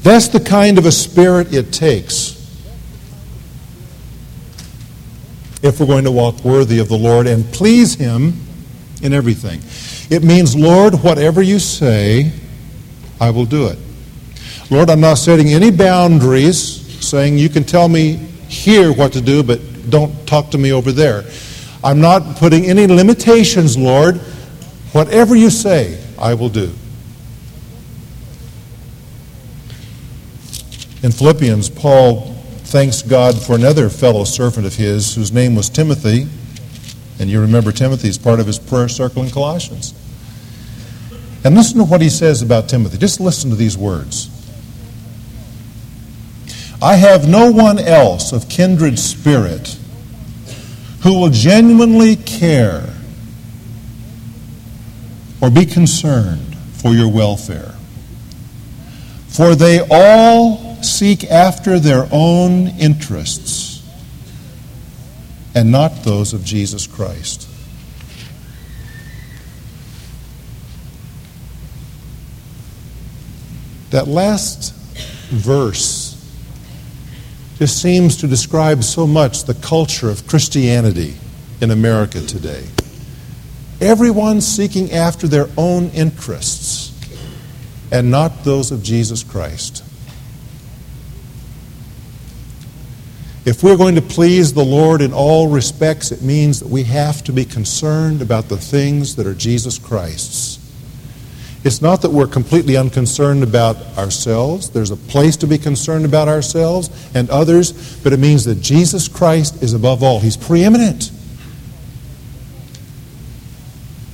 That's 0.04 0.30
the 0.30 0.40
kind 0.40 0.78
of 0.78 0.86
a 0.86 0.92
spirit 0.92 1.54
it 1.54 1.72
takes 1.72 2.38
if 5.62 5.80
we're 5.80 5.86
going 5.86 6.06
to 6.06 6.12
walk 6.12 6.44
worthy 6.44 6.80
of 6.80 6.90
the 6.90 6.98
Lord 6.98 7.28
and 7.28 7.46
please 7.54 7.94
Him 7.94 8.34
in 9.04 9.14
everything. 9.14 9.62
It 10.10 10.24
means, 10.24 10.56
Lord, 10.56 10.96
whatever 11.04 11.42
you 11.42 11.60
say, 11.60 12.32
I 13.20 13.30
will 13.30 13.46
do 13.46 13.68
it. 13.68 13.78
Lord, 14.72 14.90
I'm 14.90 15.02
not 15.02 15.16
setting 15.16 15.50
any 15.50 15.70
boundaries, 15.70 17.06
saying 17.06 17.38
you 17.38 17.50
can 17.50 17.64
tell 17.64 17.88
me 17.88 18.14
here 18.48 18.92
what 18.92 19.14
to 19.14 19.22
do, 19.22 19.44
but 19.44 19.60
don't 19.90 20.28
talk 20.28 20.50
to 20.52 20.58
me 20.58 20.72
over 20.72 20.92
there. 20.92 21.26
I'm 21.84 22.02
not 22.02 22.38
putting 22.38 22.66
any 22.66 22.88
limitations, 22.88 23.78
Lord. 23.78 24.18
Whatever 24.94 25.36
you 25.36 25.50
say, 25.50 26.04
I 26.18 26.34
will 26.34 26.50
do. 26.50 26.74
In 31.04 31.12
Philippians, 31.12 31.70
Paul 31.70 32.36
thanks 32.64 33.02
God 33.02 33.42
for 33.42 33.56
another 33.56 33.90
fellow 33.90 34.24
servant 34.24 34.68
of 34.68 34.76
his 34.76 35.16
whose 35.16 35.32
name 35.32 35.56
was 35.56 35.68
Timothy. 35.68 36.28
And 37.20 37.30
you 37.30 37.42
remember 37.42 37.72
Timothy 37.72 38.08
is 38.08 38.18
part 38.18 38.40
of 38.40 38.46
his 38.46 38.60
prayer 38.60 38.88
circle 38.88 39.24
in 39.24 39.32
Colossians. 39.32 39.96
And 41.44 41.56
listen 41.56 41.80
to 41.80 41.84
what 41.84 42.02
he 42.02 42.10
says 42.10 42.44
about 42.44 42.70
Timothy. 42.70 43.00
Just 43.00 43.20
listen 43.20 43.50
to 43.50 43.56
these 43.56 43.78
words. 43.78 44.30
I 46.84 46.96
have 46.96 47.28
no 47.28 47.52
one 47.52 47.80
else 47.80 48.32
of 48.32 48.48
kindred 48.48 49.00
spirit 49.00 49.78
who 51.02 51.20
will 51.20 51.30
genuinely 51.30 52.16
care 52.16 52.94
or 55.42 55.50
be 55.50 55.66
concerned 55.66 56.56
for 56.74 56.94
your 56.94 57.12
welfare. 57.12 57.74
For 59.30 59.56
they 59.56 59.80
all 59.90 60.71
seek 60.86 61.24
after 61.26 61.80
their 61.80 62.08
own 62.12 62.68
interests 62.80 63.72
and 65.54 65.72
not 65.72 66.04
those 66.04 66.34
of 66.34 66.44
Jesus 66.44 66.88
Christ. 66.88 67.48
That 73.92 74.08
last 74.08 74.74
verse 75.30 76.18
just 77.58 77.82
seems 77.82 78.18
to 78.18 78.28
describe 78.28 78.84
so 78.84 79.06
much 79.06 79.44
the 79.44 79.54
culture 79.54 80.10
of 80.10 80.26
Christianity 80.28 81.16
in 81.60 81.72
America 81.72 82.22
today. 82.22 82.66
Everyone 83.82 84.42
seeking 84.42 84.92
after 84.94 85.28
their 85.28 85.48
own 85.58 85.90
interests 85.90 86.92
and 87.92 88.10
not 88.10 88.44
those 88.44 88.72
of 88.72 88.82
Jesus 88.82 89.24
Christ. 89.24 89.84
If 93.44 93.64
we're 93.64 93.78
going 93.78 93.96
to 93.96 94.04
please 94.04 94.54
the 94.54 94.64
Lord 94.64 95.02
in 95.02 95.14
all 95.14 95.48
respects, 95.50 96.12
it 96.12 96.22
means 96.22 96.60
that 96.60 96.70
we 96.70 96.84
have 96.84 97.24
to 97.24 97.34
be 97.34 97.44
concerned 97.44 98.22
about 98.22 98.50
the 98.50 98.58
things 98.58 99.16
that 99.16 99.26
are 99.26 99.34
Jesus 99.34 99.80
Christ's. 99.80 100.60
It's 101.64 101.82
not 101.82 102.04
that 102.04 102.12
we're 102.12 102.28
completely 102.28 102.78
unconcerned 102.78 103.42
about 103.42 103.78
ourselves. 103.98 104.70
There's 104.70 104.92
a 104.92 104.96
place 104.96 105.38
to 105.38 105.48
be 105.48 105.58
concerned 105.58 106.06
about 106.06 106.28
ourselves 106.28 106.90
and 107.16 107.30
others, 107.32 107.98
but 108.04 108.14
it 108.14 108.20
means 108.20 108.46
that 108.46 108.62
Jesus 108.62 109.08
Christ 109.08 109.64
is 109.64 109.74
above 109.74 110.04
all. 110.04 110.20
He's 110.20 110.38
preeminent. 110.38 111.12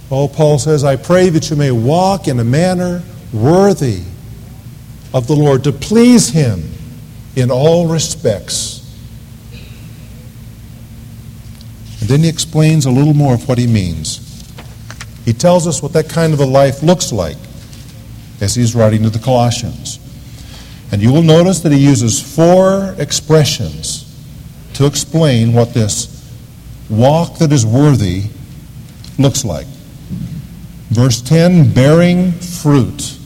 Oh, 0.10 0.30
Paul 0.30 0.58
says, 0.58 0.86
I 0.86 0.96
pray 0.96 1.30
that 1.30 1.50
you 1.50 1.58
may 1.58 1.72
walk 1.72 2.30
in 2.30 2.40
a 2.40 2.46
manner 2.46 3.04
worthy 3.34 4.04
of 5.14 5.28
the 5.28 5.36
Lord, 5.36 5.66
to 5.66 5.74
please 5.74 6.30
Him 6.30 6.64
in 7.36 7.52
all 7.52 7.88
respects 7.88 8.77
And 12.00 12.10
then 12.10 12.22
he 12.22 12.30
explains 12.30 12.86
a 12.86 12.92
little 12.92 13.14
more 13.14 13.34
of 13.34 13.48
what 13.48 13.58
he 13.58 13.68
means. 13.68 14.24
He 15.26 15.34
tells 15.34 15.68
us 15.68 15.82
what 15.82 15.94
that 15.94 16.10
kind 16.10 16.34
of 16.34 16.40
a 16.40 16.46
life 16.46 16.82
looks 16.84 17.12
like 17.12 17.38
as 18.40 18.56
he's 18.56 18.76
writing 18.76 19.04
to 19.04 19.10
the 19.10 19.20
Colossians. 19.20 20.00
And 20.92 21.02
you 21.02 21.12
will 21.12 21.24
notice 21.24 21.60
that 21.62 21.72
he 21.72 21.80
uses 21.80 22.22
four 22.22 22.96
expressions 22.98 24.04
to 24.76 24.86
explain 24.86 25.54
what 25.54 25.74
this 25.74 26.14
walk 26.90 27.40
that 27.40 27.52
is 27.52 27.66
worthy 27.66 28.26
looks 29.18 29.44
like. 29.44 29.68
Verse 30.90 31.22
10 31.22 31.74
bearing 31.74 32.32
fruit. 32.32 33.18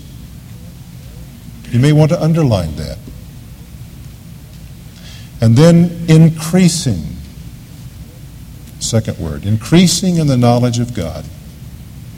You 1.70 1.80
may 1.80 1.94
want 1.94 2.12
to 2.12 2.22
underline 2.22 2.76
that. 2.78 2.98
And 5.42 5.56
then 5.56 6.06
increasing. 6.08 7.11
Second 8.82 9.18
word, 9.20 9.46
increasing 9.46 10.18
in 10.18 10.28
the 10.28 10.36
knowledge 10.36 10.80
of 10.80 10.94
God. 10.94 11.24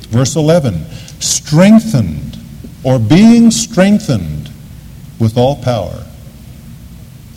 Verse 0.09 0.35
11, 0.35 0.85
strengthened 1.19 2.37
or 2.83 2.97
being 2.97 3.51
strengthened 3.51 4.49
with 5.19 5.37
all 5.37 5.61
power. 5.61 6.05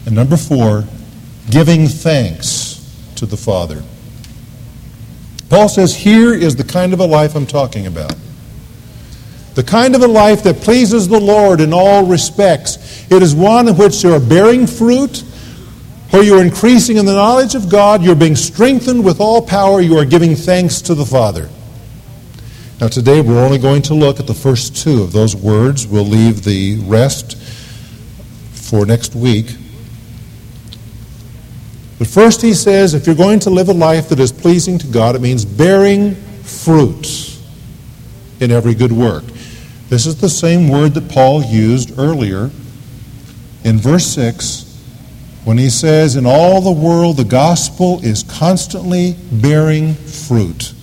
And 0.06 0.14
number 0.14 0.36
four, 0.36 0.84
giving 1.50 1.86
thanks 1.86 2.82
to 3.16 3.26
the 3.26 3.36
Father. 3.36 3.82
Paul 5.48 5.68
says, 5.68 5.94
Here 5.94 6.32
is 6.32 6.56
the 6.56 6.64
kind 6.64 6.92
of 6.92 7.00
a 7.00 7.06
life 7.06 7.34
I'm 7.34 7.46
talking 7.46 7.86
about. 7.86 8.14
The 9.54 9.62
kind 9.62 9.94
of 9.94 10.02
a 10.02 10.08
life 10.08 10.42
that 10.42 10.56
pleases 10.56 11.08
the 11.08 11.18
Lord 11.18 11.60
in 11.60 11.72
all 11.72 12.04
respects. 12.04 13.10
It 13.10 13.22
is 13.22 13.34
one 13.34 13.68
in 13.68 13.76
which 13.76 14.04
you 14.04 14.12
are 14.12 14.20
bearing 14.20 14.66
fruit, 14.66 15.24
where 16.10 16.22
you're 16.22 16.42
increasing 16.42 16.96
in 16.96 17.06
the 17.06 17.14
knowledge 17.14 17.54
of 17.54 17.68
God, 17.68 18.02
you're 18.02 18.14
being 18.14 18.36
strengthened 18.36 19.04
with 19.04 19.20
all 19.20 19.42
power, 19.42 19.80
you 19.80 19.98
are 19.98 20.04
giving 20.04 20.34
thanks 20.34 20.80
to 20.82 20.94
the 20.94 21.04
Father. 21.04 21.48
Now, 22.80 22.88
today 22.88 23.20
we're 23.20 23.42
only 23.42 23.58
going 23.58 23.82
to 23.82 23.94
look 23.94 24.20
at 24.20 24.26
the 24.26 24.34
first 24.34 24.76
two 24.76 25.02
of 25.02 25.12
those 25.12 25.34
words. 25.34 25.86
We'll 25.86 26.04
leave 26.04 26.44
the 26.44 26.78
rest 26.84 27.36
for 28.52 28.84
next 28.84 29.14
week. 29.14 29.56
But 31.98 32.06
first, 32.06 32.42
he 32.42 32.52
says 32.52 32.92
if 32.92 33.06
you're 33.06 33.16
going 33.16 33.38
to 33.40 33.50
live 33.50 33.70
a 33.70 33.74
life 33.74 34.10
that 34.10 34.20
is 34.20 34.30
pleasing 34.30 34.78
to 34.78 34.86
God, 34.86 35.16
it 35.16 35.22
means 35.22 35.44
bearing 35.44 36.14
fruit 36.42 37.38
in 38.40 38.50
every 38.50 38.74
good 38.74 38.92
work. 38.92 39.24
This 39.88 40.04
is 40.04 40.20
the 40.20 40.28
same 40.28 40.68
word 40.68 40.94
that 40.94 41.08
Paul 41.08 41.42
used 41.42 41.98
earlier 41.98 42.50
in 43.64 43.78
verse 43.78 44.06
6 44.06 44.65
when 45.46 45.58
he 45.58 45.70
says, 45.70 46.16
In 46.16 46.26
all 46.26 46.60
the 46.60 46.72
world, 46.72 47.18
the 47.18 47.24
gospel 47.24 48.04
is 48.04 48.24
constantly 48.24 49.14
bearing 49.30 49.94
fruit. 49.94 50.74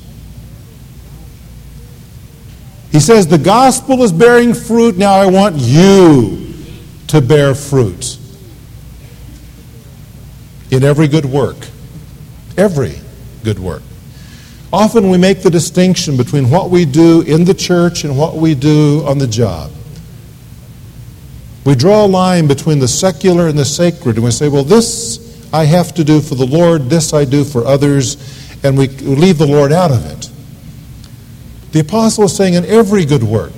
He 2.89 3.01
says, 3.01 3.27
The 3.27 3.37
gospel 3.37 4.03
is 4.03 4.13
bearing 4.13 4.53
fruit. 4.53 4.97
Now 4.97 5.15
I 5.15 5.25
want 5.25 5.57
you 5.57 6.53
to 7.07 7.19
bear 7.19 7.53
fruit 7.53 8.17
in 10.71 10.85
every 10.85 11.09
good 11.09 11.25
work. 11.25 11.57
Every 12.57 12.95
good 13.43 13.59
work. 13.59 13.81
Often 14.71 15.09
we 15.09 15.17
make 15.17 15.41
the 15.41 15.49
distinction 15.49 16.15
between 16.15 16.49
what 16.49 16.69
we 16.69 16.85
do 16.85 17.19
in 17.23 17.43
the 17.43 17.53
church 17.53 18.05
and 18.05 18.17
what 18.17 18.35
we 18.35 18.55
do 18.55 19.03
on 19.05 19.17
the 19.17 19.27
job. 19.27 19.71
We 21.65 21.75
draw 21.75 22.05
a 22.05 22.07
line 22.07 22.47
between 22.47 22.79
the 22.79 22.87
secular 22.87 23.47
and 23.47 23.57
the 23.57 23.65
sacred, 23.65 24.15
and 24.15 24.25
we 24.25 24.31
say, 24.31 24.49
well, 24.49 24.63
this 24.63 25.51
I 25.53 25.65
have 25.65 25.93
to 25.95 26.03
do 26.03 26.19
for 26.19 26.35
the 26.35 26.45
Lord, 26.45 26.89
this 26.89 27.13
I 27.13 27.25
do 27.25 27.43
for 27.43 27.65
others, 27.65 28.17
and 28.63 28.77
we 28.77 28.87
leave 28.87 29.37
the 29.37 29.47
Lord 29.47 29.71
out 29.71 29.91
of 29.91 30.05
it. 30.05 30.29
The 31.71 31.79
apostle 31.79 32.25
is 32.25 32.35
saying 32.35 32.55
in 32.55 32.65
every 32.65 33.05
good 33.05 33.23
work, 33.23 33.53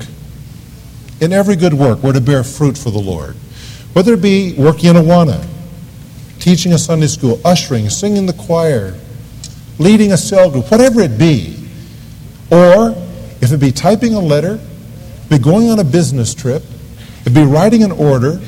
in 1.20 1.34
every 1.34 1.56
good 1.56 1.74
work, 1.74 2.04
we're 2.04 2.13
to 2.13 2.22
bear 2.22 2.44
fruit 2.44 2.78
for 2.78 2.91
the 2.91 3.00
Lord. 3.00 3.36
Whether 3.94 4.13
it 4.13 4.22
be 4.22 4.54
working 4.54 4.89
in 4.89 4.96
Awana, 4.98 5.46
teaching 6.39 6.74
a 6.74 6.78
Sunday 6.78 7.08
school, 7.08 7.39
ushering, 7.44 7.89
singing 7.89 8.26
the 8.26 8.34
choir, 8.34 8.94
leading 9.80 10.12
a 10.12 10.18
cell 10.18 10.52
group, 10.52 10.70
whatever 10.70 11.02
it 11.02 11.18
be. 11.18 11.58
Or 12.52 12.91
if 13.41 13.52
it 13.52 13.60
be 13.60 13.72
typing 13.72 14.13
a 14.13 14.20
letter, 14.20 14.60
be 15.30 15.39
going 15.39 15.70
on 15.70 15.80
a 15.80 15.84
business 15.84 16.36
trip, 16.36 16.63
it 17.26 17.34
be 17.34 17.44
writing 17.44 17.84
an 17.84 17.92
order, 17.92 18.40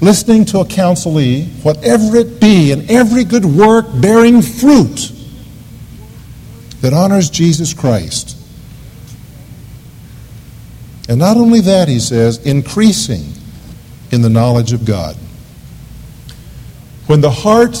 listening 0.00 0.44
to 0.46 0.60
a 0.60 0.64
counselee, 0.64 1.46
whatever 1.62 2.16
it 2.16 2.40
be, 2.40 2.72
and 2.72 2.90
every 2.90 3.24
good 3.24 3.44
work 3.44 3.86
bearing 4.00 4.42
fruit 4.42 5.12
that 6.80 6.92
honors 6.92 7.28
Jesus 7.28 7.74
Christ. 7.74 8.36
And 11.08 11.18
not 11.18 11.36
only 11.36 11.60
that, 11.60 11.88
he 11.88 12.00
says, 12.00 12.38
increasing 12.46 13.32
in 14.10 14.22
the 14.22 14.28
knowledge 14.28 14.72
of 14.72 14.84
God. 14.84 15.16
When 17.06 17.20
the 17.20 17.30
heart 17.30 17.76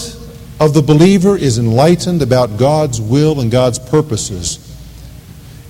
of 0.58 0.74
the 0.74 0.82
believer 0.82 1.36
is 1.36 1.56
enlightened 1.56 2.22
about 2.22 2.58
God's 2.58 3.00
will 3.00 3.40
and 3.40 3.50
God's 3.50 3.78
purposes, 3.78 4.69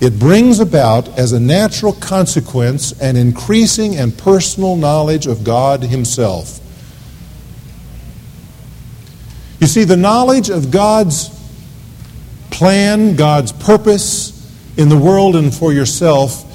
it 0.00 0.18
brings 0.18 0.60
about, 0.60 1.08
as 1.18 1.32
a 1.32 1.40
natural 1.40 1.92
consequence, 1.92 2.98
an 3.00 3.16
increasing 3.16 3.96
and 3.96 4.16
personal 4.16 4.74
knowledge 4.74 5.26
of 5.26 5.44
God 5.44 5.82
Himself. 5.82 6.58
You 9.60 9.66
see, 9.66 9.84
the 9.84 9.98
knowledge 9.98 10.48
of 10.48 10.70
God's 10.70 11.28
plan, 12.50 13.14
God's 13.14 13.52
purpose 13.52 14.36
in 14.78 14.88
the 14.88 14.96
world 14.96 15.36
and 15.36 15.54
for 15.54 15.70
yourself 15.70 16.46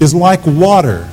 is 0.00 0.14
like 0.14 0.46
water, 0.46 1.10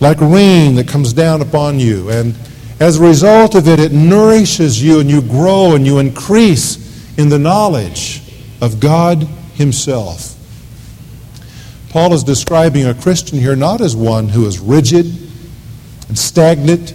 like 0.00 0.18
rain 0.18 0.76
that 0.76 0.88
comes 0.88 1.12
down 1.12 1.42
upon 1.42 1.78
you. 1.78 2.08
And 2.08 2.34
as 2.80 2.98
a 2.98 3.02
result 3.02 3.54
of 3.54 3.68
it, 3.68 3.78
it 3.78 3.92
nourishes 3.92 4.82
you 4.82 5.00
and 5.00 5.10
you 5.10 5.20
grow 5.20 5.74
and 5.74 5.84
you 5.86 5.98
increase 5.98 7.18
in 7.18 7.28
the 7.28 7.38
knowledge 7.38 8.22
of 8.62 8.80
God 8.80 9.28
Himself. 9.54 10.36
Paul 11.90 12.14
is 12.14 12.24
describing 12.24 12.86
a 12.86 12.94
Christian 12.94 13.38
here 13.38 13.54
not 13.54 13.82
as 13.82 13.94
one 13.94 14.28
who 14.28 14.46
is 14.46 14.58
rigid 14.58 15.06
and 16.08 16.18
stagnant, 16.18 16.94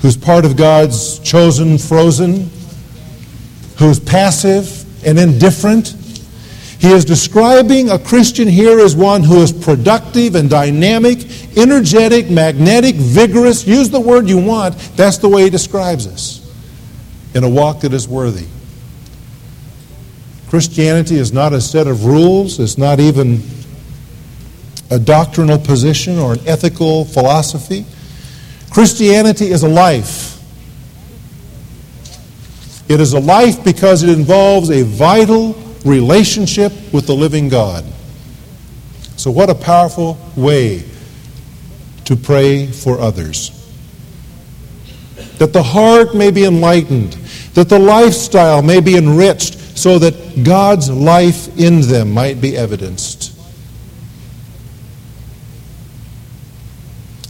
who's 0.00 0.16
part 0.16 0.44
of 0.44 0.56
God's 0.56 1.18
chosen 1.18 1.76
frozen, 1.76 2.50
who's 3.78 4.00
passive 4.00 5.06
and 5.06 5.18
indifferent. 5.18 5.88
He 6.78 6.90
is 6.90 7.04
describing 7.04 7.90
a 7.90 7.98
Christian 7.98 8.48
here 8.48 8.80
as 8.80 8.96
one 8.96 9.22
who 9.22 9.42
is 9.42 9.52
productive 9.52 10.34
and 10.34 10.48
dynamic, 10.48 11.18
energetic, 11.56 12.30
magnetic, 12.30 12.96
vigorous. 12.96 13.66
Use 13.66 13.90
the 13.90 14.00
word 14.00 14.28
you 14.28 14.38
want. 14.38 14.76
That's 14.96 15.18
the 15.18 15.28
way 15.28 15.44
he 15.44 15.50
describes 15.50 16.06
us 16.06 16.40
in 17.34 17.44
a 17.44 17.48
walk 17.48 17.80
that 17.80 17.92
is 17.92 18.08
worthy. 18.08 18.46
Christianity 20.52 21.16
is 21.16 21.32
not 21.32 21.54
a 21.54 21.62
set 21.62 21.86
of 21.86 22.04
rules, 22.04 22.60
it's 22.60 22.76
not 22.76 23.00
even 23.00 23.40
a 24.90 24.98
doctrinal 24.98 25.58
position 25.58 26.18
or 26.18 26.34
an 26.34 26.40
ethical 26.46 27.06
philosophy. 27.06 27.86
Christianity 28.70 29.46
is 29.46 29.62
a 29.62 29.68
life. 29.68 30.38
It 32.86 33.00
is 33.00 33.14
a 33.14 33.18
life 33.18 33.64
because 33.64 34.02
it 34.02 34.10
involves 34.10 34.68
a 34.68 34.82
vital 34.82 35.54
relationship 35.86 36.70
with 36.92 37.06
the 37.06 37.14
living 37.14 37.48
God. 37.48 37.82
So, 39.16 39.30
what 39.30 39.48
a 39.48 39.54
powerful 39.54 40.18
way 40.36 40.84
to 42.04 42.14
pray 42.14 42.66
for 42.66 43.00
others. 43.00 43.58
That 45.38 45.54
the 45.54 45.62
heart 45.62 46.14
may 46.14 46.30
be 46.30 46.44
enlightened, 46.44 47.14
that 47.54 47.70
the 47.70 47.78
lifestyle 47.78 48.60
may 48.60 48.80
be 48.80 48.98
enriched, 48.98 49.61
so 49.82 49.98
that 49.98 50.44
God's 50.44 50.88
life 50.88 51.58
in 51.58 51.80
them 51.80 52.12
might 52.12 52.40
be 52.40 52.56
evidenced. 52.56 53.36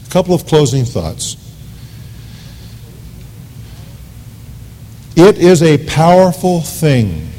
A 0.06 0.10
couple 0.10 0.34
of 0.34 0.44
closing 0.44 0.84
thoughts. 0.84 1.38
It 5.16 5.38
is 5.38 5.62
a 5.62 5.78
powerful 5.86 6.60
thing 6.60 7.30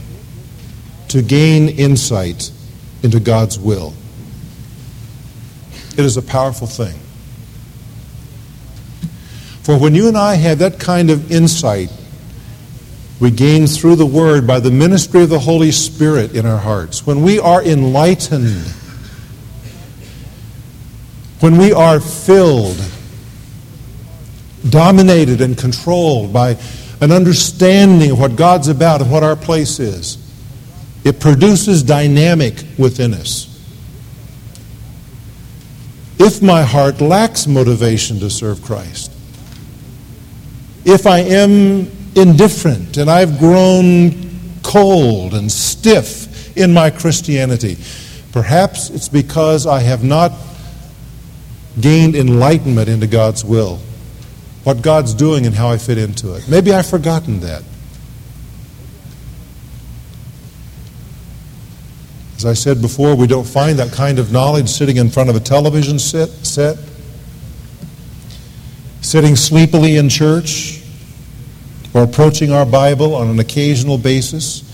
to 1.10 1.22
gain 1.22 1.70
insight 1.70 2.50
into 3.04 3.20
God's 3.20 3.60
will. 3.60 3.94
It 5.96 6.06
is 6.06 6.18
a 6.18 6.24
powerful 6.24 6.66
thing. 6.66 6.98
For 9.62 9.78
when 9.78 9.94
you 9.94 10.08
and 10.08 10.18
I 10.18 10.34
have 10.34 10.58
that 10.58 10.80
kind 10.80 11.12
of 11.12 11.32
insight, 11.32 11.92
we 13.24 13.32
gain 13.32 13.68
through 13.68 13.96
the 13.96 14.06
Word 14.06 14.46
by 14.46 14.60
the 14.60 14.70
ministry 14.70 15.24
of 15.24 15.30
the 15.30 15.40
Holy 15.40 15.72
Spirit 15.72 16.36
in 16.36 16.46
our 16.46 16.58
hearts. 16.58 17.08
When 17.08 17.24
we 17.24 17.40
are 17.40 17.64
enlightened, 17.64 18.68
when 21.40 21.58
we 21.58 21.72
are 21.72 22.02
filled, 22.02 22.76
dominated, 24.70 25.40
and 25.40 25.58
controlled 25.58 26.34
by 26.34 26.58
an 27.00 27.14
understanding 27.14 28.12
of 28.12 28.20
what 28.20 28.36
God's 28.36 28.68
about 28.68 29.02
and 29.02 29.10
what 29.10 29.24
our 29.24 29.38
place 29.38 29.80
is. 29.80 30.18
It 31.06 31.22
produces 31.22 31.82
dynamic 31.82 32.66
within 32.78 33.14
us. 33.14 33.50
If 36.20 36.42
my 36.42 36.64
heart 36.64 37.00
lacks 37.00 37.48
motivation 37.48 38.20
to 38.20 38.30
serve 38.30 38.62
Christ, 38.62 39.14
if 40.84 41.08
I 41.08 41.20
am 41.20 42.03
indifferent 42.16 42.98
and 42.98 43.10
I've 43.10 43.40
grown 43.40 44.12
cold 44.64 45.34
and 45.34 45.52
stiff 45.52 46.56
in 46.58 46.74
my 46.74 46.90
Christianity, 46.90 47.78
perhaps 48.32 48.90
it's 48.90 49.10
because 49.10 49.68
I 49.68 49.80
have 49.80 50.04
not 50.04 50.32
gained 51.80 52.16
enlightenment 52.16 52.88
into 52.88 53.08
God's 53.08 53.44
will 53.44 53.82
what 54.64 54.82
God's 54.82 55.14
doing 55.14 55.46
and 55.46 55.54
how 55.54 55.70
I 55.70 55.78
fit 55.78 55.98
into 55.98 56.34
it. 56.36 56.48
Maybe 56.48 56.72
I've 56.74 56.88
forgotten 56.88 57.42
that. 57.42 57.64
As 62.38 62.46
I 62.46 62.54
said 62.54 62.82
before, 62.82 63.16
we 63.16 63.28
don't 63.28 63.48
find 63.48 63.80
that 63.80 63.92
kind 63.92 64.20
of 64.20 64.32
knowledge 64.32 64.70
sitting 64.70 64.98
in 64.98 65.10
front 65.10 65.30
of 65.30 65.36
a 65.36 65.40
television 65.40 66.00
set, 66.00 66.30
set 66.30 66.78
sitting 69.02 69.36
sleepily 69.36 69.98
in 69.98 70.10
church, 70.10 70.82
or 71.94 72.04
approaching 72.04 72.52
our 72.52 72.66
Bible 72.66 73.16
on 73.16 73.28
an 73.28 73.40
occasional 73.40 73.98
basis. 73.98 74.70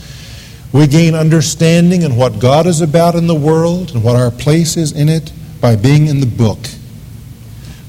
We 0.71 0.87
gain 0.87 1.15
understanding 1.15 2.03
in 2.03 2.15
what 2.15 2.39
God 2.39 2.67
is 2.67 2.81
about 2.81 3.15
in 3.15 3.27
the 3.27 3.35
world 3.35 3.91
and 3.91 4.03
what 4.03 4.15
our 4.15 4.31
place 4.31 4.77
is 4.77 4.91
in 4.91 5.09
it 5.09 5.31
by 5.59 5.75
being 5.75 6.07
in 6.07 6.19
the 6.19 6.27
book 6.27 6.59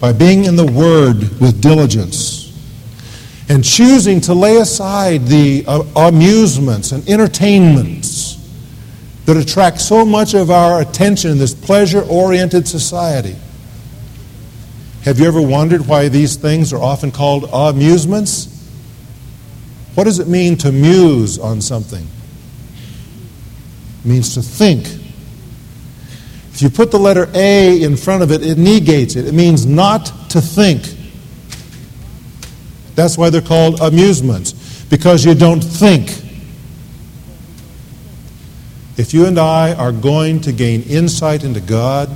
by 0.00 0.12
being 0.12 0.46
in 0.46 0.56
the 0.56 0.64
Word 0.64 1.18
with 1.40 1.60
diligence 1.60 2.38
and 3.48 3.62
choosing 3.62 4.20
to 4.22 4.34
lay 4.34 4.56
aside 4.56 5.26
the 5.26 5.64
uh, 5.66 5.82
amusements 6.08 6.92
and 6.92 7.06
entertainments 7.08 8.36
that 9.26 9.36
attract 9.36 9.80
so 9.80 10.04
much 10.06 10.34
of 10.34 10.50
our 10.50 10.80
attention 10.80 11.30
in 11.30 11.38
this 11.38 11.54
pleasure 11.54 12.02
oriented 12.02 12.66
society. 12.66 13.36
Have 15.02 15.20
you 15.20 15.26
ever 15.26 15.42
wondered 15.42 15.86
why 15.86 16.08
these 16.08 16.36
things 16.36 16.72
are 16.72 16.82
often 16.82 17.10
called 17.10 17.48
amusements? 17.52 18.59
What 19.94 20.04
does 20.04 20.18
it 20.18 20.28
mean 20.28 20.56
to 20.58 20.72
muse 20.72 21.38
on 21.38 21.60
something? 21.60 22.06
It 24.00 24.06
means 24.06 24.34
to 24.34 24.42
think 24.42 24.86
if 26.60 26.64
you 26.64 26.68
put 26.68 26.90
the 26.90 26.98
letter 26.98 27.26
A 27.32 27.82
in 27.82 27.96
front 27.96 28.22
of 28.22 28.30
it, 28.30 28.42
it 28.42 28.58
negates 28.58 29.16
it. 29.16 29.26
It 29.26 29.32
means 29.32 29.64
not 29.64 30.12
to 30.28 30.42
think. 30.42 30.94
That's 32.94 33.16
why 33.16 33.30
they're 33.30 33.40
called 33.40 33.80
amusements, 33.80 34.52
because 34.90 35.24
you 35.24 35.34
don't 35.34 35.62
think. 35.62 36.10
If 38.98 39.14
you 39.14 39.24
and 39.24 39.38
I 39.38 39.72
are 39.72 39.90
going 39.90 40.42
to 40.42 40.52
gain 40.52 40.82
insight 40.82 41.44
into 41.44 41.60
God, 41.60 42.14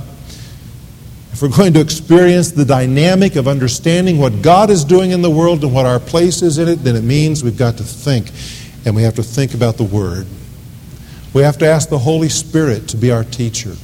if 1.35 1.41
we're 1.41 1.49
going 1.49 1.73
to 1.73 1.81
experience 1.81 2.51
the 2.51 2.63
dynamic 2.63 3.35
of 3.35 3.45
understanding 3.45 4.19
what 4.19 4.41
God 4.41 4.69
is 4.69 4.85
doing 4.85 5.11
in 5.11 5.21
the 5.21 5.29
world 5.29 5.65
and 5.65 5.73
what 5.73 5.85
our 5.85 5.99
place 5.99 6.41
is 6.41 6.59
in 6.59 6.69
it, 6.69 6.77
then 6.77 6.95
it 6.95 7.03
means 7.03 7.43
we've 7.43 7.57
got 7.57 7.75
to 7.75 7.83
think. 7.83 8.31
And 8.85 8.95
we 8.95 9.01
have 9.01 9.15
to 9.15 9.23
think 9.23 9.53
about 9.53 9.75
the 9.75 9.83
Word. 9.83 10.27
We 11.33 11.41
have 11.41 11.57
to 11.57 11.67
ask 11.67 11.89
the 11.89 11.99
Holy 11.99 12.29
Spirit 12.29 12.87
to 12.87 12.95
be 12.95 13.11
our 13.11 13.25
teacher. 13.25 13.75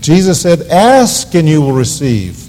Jesus 0.00 0.42
said, 0.42 0.62
Ask 0.62 1.32
and 1.36 1.48
you 1.48 1.62
will 1.62 1.70
receive. 1.70 2.44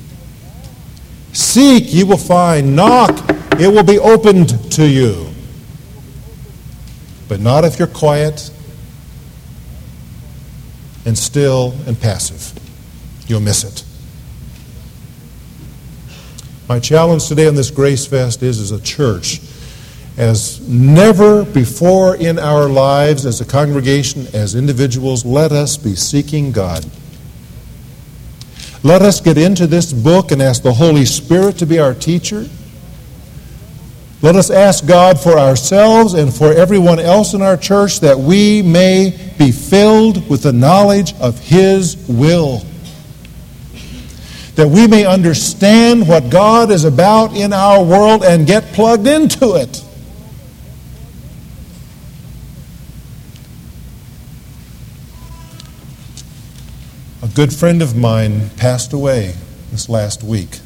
Seek, 1.34 1.94
you 1.94 2.08
will 2.08 2.18
find. 2.18 2.76
Knock, 2.76 3.12
It 3.60 3.68
will 3.68 3.84
be 3.84 4.00
opened 4.00 4.72
to 4.72 4.90
you. 4.90 5.28
But 7.28 7.42
not 7.42 7.64
if 7.64 7.78
you're 7.78 7.88
quiet 7.88 8.50
and 11.06 11.18
still 11.18 11.74
and 11.88 12.00
passive. 12.00 12.54
You'll 13.28 13.40
miss 13.40 13.64
it. 13.64 13.86
My 16.68 16.80
challenge 16.80 17.28
today 17.28 17.48
on 17.48 17.56
this 17.56 17.70
Grace 17.70 18.06
Fest 18.06 18.44
is 18.44 18.60
as 18.60 18.72
a 18.72 18.82
church, 18.82 19.42
as 20.18 20.66
never 20.68 21.44
before 21.44 22.16
in 22.16 22.40
our 22.40 22.70
lives, 22.70 23.26
as 23.26 23.42
a 23.42 23.46
congregation, 23.46 24.28
as 24.34 24.56
individuals, 24.56 25.26
let 25.26 25.52
us 25.52 25.76
be 25.76 25.96
seeking 25.96 26.52
God. 26.52 26.86
Let 28.84 29.02
us 29.02 29.22
get 29.22 29.38
into 29.38 29.68
this 29.68 29.94
book 29.94 30.32
and 30.32 30.42
ask 30.42 30.64
the 30.64 30.74
Holy 30.74 31.06
Spirit 31.06 31.58
to 31.60 31.66
be 31.66 31.78
our 31.78 31.94
teacher. 31.94 32.48
Let 34.22 34.36
us 34.36 34.52
ask 34.52 34.86
God 34.86 35.20
for 35.20 35.40
ourselves 35.40 36.14
and 36.14 36.32
for 36.32 36.54
everyone 36.54 37.00
else 37.00 37.34
in 37.34 37.42
our 37.42 37.58
church 37.58 38.02
that 38.02 38.20
we 38.20 38.62
may 38.62 39.34
be 39.40 39.52
filled 39.52 40.30
with 40.30 40.44
the 40.44 40.54
knowledge 40.54 41.16
of 41.16 41.40
His 41.40 41.96
will. 42.08 42.64
That 44.56 44.68
we 44.68 44.86
may 44.86 45.08
understand 45.08 46.08
what 46.08 46.30
God 46.30 46.70
is 46.70 46.84
about 46.84 47.36
in 47.36 47.52
our 47.52 47.84
world 47.84 48.24
and 48.24 48.46
get 48.46 48.66
plugged 48.74 49.08
into 49.08 49.56
it. 49.56 49.84
A 57.24 57.28
good 57.28 57.52
friend 57.52 57.82
of 57.82 57.96
mine 57.96 58.52
passed 58.58 58.94
away 58.94 59.34
this 59.72 59.90
last 59.90 60.22
week. 60.22 60.60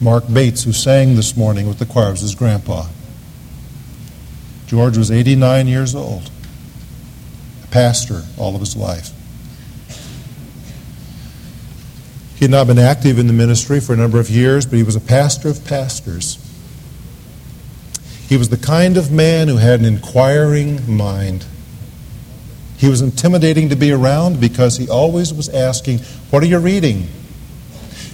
Mark 0.00 0.24
Bates, 0.32 0.64
who 0.64 0.72
sang 0.72 1.14
this 1.14 1.36
morning 1.36 1.68
with 1.68 1.78
the 1.78 1.84
choir, 1.84 2.10
was 2.10 2.22
his 2.22 2.34
grandpa. 2.34 2.86
George 4.66 4.96
was 4.96 5.10
89 5.10 5.66
years 5.66 5.94
old, 5.94 6.30
a 7.64 7.66
pastor 7.66 8.22
all 8.38 8.54
of 8.54 8.60
his 8.60 8.74
life. 8.76 9.10
He 12.36 12.44
had 12.46 12.50
not 12.50 12.66
been 12.66 12.78
active 12.78 13.18
in 13.18 13.26
the 13.26 13.34
ministry 13.34 13.78
for 13.78 13.92
a 13.92 13.96
number 13.96 14.18
of 14.18 14.30
years, 14.30 14.64
but 14.64 14.76
he 14.76 14.82
was 14.82 14.96
a 14.96 15.00
pastor 15.00 15.48
of 15.48 15.66
pastors. 15.66 16.38
He 18.26 18.38
was 18.38 18.48
the 18.48 18.56
kind 18.56 18.96
of 18.96 19.12
man 19.12 19.48
who 19.48 19.58
had 19.58 19.80
an 19.80 19.86
inquiring 19.86 20.96
mind. 20.96 21.44
He 22.78 22.88
was 22.88 23.02
intimidating 23.02 23.68
to 23.68 23.76
be 23.76 23.92
around 23.92 24.40
because 24.40 24.78
he 24.78 24.88
always 24.88 25.34
was 25.34 25.50
asking, 25.50 25.98
What 26.30 26.42
are 26.42 26.46
you 26.46 26.58
reading? 26.58 27.08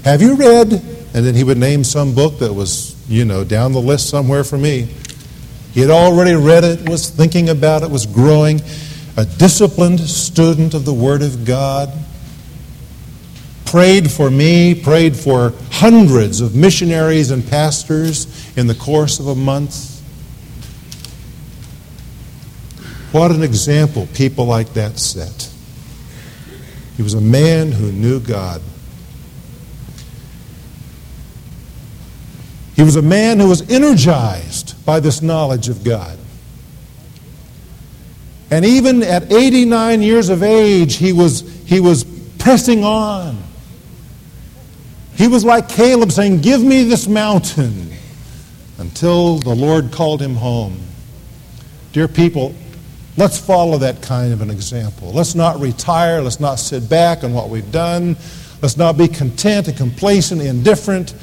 Have 0.03 0.21
you 0.21 0.35
read 0.35 0.96
and 1.17 1.25
then 1.25 1.35
he 1.35 1.43
would 1.45 1.57
name 1.57 1.83
some 1.83 2.15
book 2.15 2.41
that 2.41 2.53
was, 2.53 2.95
you 3.09 3.25
know, 3.25 3.43
down 3.43 3.73
the 3.73 3.81
list 3.81 4.11
somewhere 4.11 4.45
for 4.45 4.59
me. 4.59 4.87
He 5.73 5.81
had 5.81 5.89
already 5.89 6.35
read 6.35 6.63
it, 6.63 6.87
was 6.87 7.09
thinking 7.09 7.49
about 7.49 7.83
it, 7.83 7.91
was 7.91 8.05
growing. 8.05 8.61
A 9.17 9.25
disciplined 9.25 9.99
student 10.01 10.75
of 10.75 10.85
the 10.85 10.93
Word 10.93 11.23
of 11.23 11.47
God. 11.47 11.91
Prayed 13.65 14.11
for 14.11 14.29
me, 14.29 14.75
prayed 14.75 15.17
for 15.17 15.55
hundreds 15.71 16.43
of 16.43 16.55
missionaries 16.55 17.31
and 17.31 17.49
pastors 17.49 18.55
in 18.59 18.67
the 18.67 18.75
course 18.75 19.19
of 19.19 19.29
a 19.29 19.35
month. 19.35 20.03
What 23.13 23.31
an 23.31 23.43
example 23.43 24.07
people 24.13 24.45
like 24.45 24.75
that 24.75 24.99
set. 24.99 25.51
He 26.99 27.03
was 27.03 27.15
a 27.15 27.23
man 27.23 27.73
who 27.73 27.91
knew 27.91 28.21
God. 28.21 28.61
He 32.77 32.83
was 32.83 32.97
a 32.97 33.03
man 33.03 33.41
who 33.41 33.49
was 33.49 33.69
energized 33.71 34.85
by 34.85 35.01
this 35.01 35.23
knowledge 35.23 35.71
of 35.71 35.83
God. 35.83 36.19
And 38.51 38.65
even 38.67 39.03
at 39.03 39.33
89 39.33 40.03
years 40.03 40.29
of 40.29 40.43
age, 40.43 40.97
he 40.97 41.15
was, 41.15 41.41
he 41.65 41.81
was 41.81 42.05
pressing 42.39 42.85
on. 42.85 43.43
He 45.15 45.27
was 45.27 45.43
like 45.43 45.71
Caleb 45.71 46.13
saying, 46.13 46.43
Give 46.43 46.63
me 46.63 46.85
this 46.85 47.09
mountain, 47.09 47.91
until 48.77 49.39
the 49.39 49.55
Lord 49.55 49.91
called 49.91 50.21
him 50.21 50.35
home. 50.35 50.79
Dear 51.93 52.07
people, 52.07 52.55
let's 53.17 53.39
follow 53.39 53.79
that 53.79 54.03
kind 54.03 54.35
of 54.35 54.43
an 54.43 54.51
example. 54.51 55.13
Let's 55.13 55.35
not 55.35 55.59
retire. 55.59 56.21
Let's 56.21 56.41
not 56.41 56.57
sit 56.57 56.91
back 56.91 57.25
on 57.25 57.33
what 57.33 57.49
we've 57.49 57.73
done. 57.73 58.19
Let's 58.61 58.77
not 58.77 58.99
be 58.99 59.09
content 59.09 59.69
and 59.69 59.77
complacent, 59.77 60.43
and 60.43 60.51
indifferent. 60.51 61.15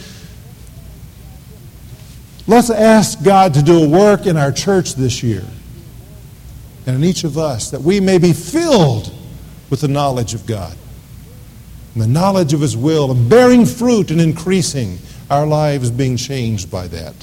Let's 2.46 2.70
ask 2.70 3.24
God 3.24 3.54
to 3.54 3.62
do 3.62 3.84
a 3.84 3.88
work 3.88 4.26
in 4.26 4.36
our 4.36 4.52
church 4.52 4.96
this 4.96 5.24
year 5.24 5.46
and 6.86 6.98
in 6.98 7.04
each 7.04 7.24
of 7.24 7.38
us 7.38 7.72
that 7.72 7.82
we 7.82 8.00
may 8.00 8.18
be 8.18 8.34
filled 8.34 9.14
with 9.70 9.82
the 9.82 9.88
knowledge 9.88 10.34
of 10.34 10.46
God 10.46 10.76
and 11.94 12.04
the 12.04 12.08
knowledge 12.08 12.54
of 12.54 12.60
His 12.60 12.76
will 12.76 13.12
and 13.12 13.30
bearing 13.30 13.66
fruit 13.66 14.12
and 14.12 14.20
increasing 14.20 14.98
our 15.30 15.46
lives 15.46 15.90
being 15.90 16.18
changed 16.18 16.70
by 16.70 16.88
that. 16.88 17.16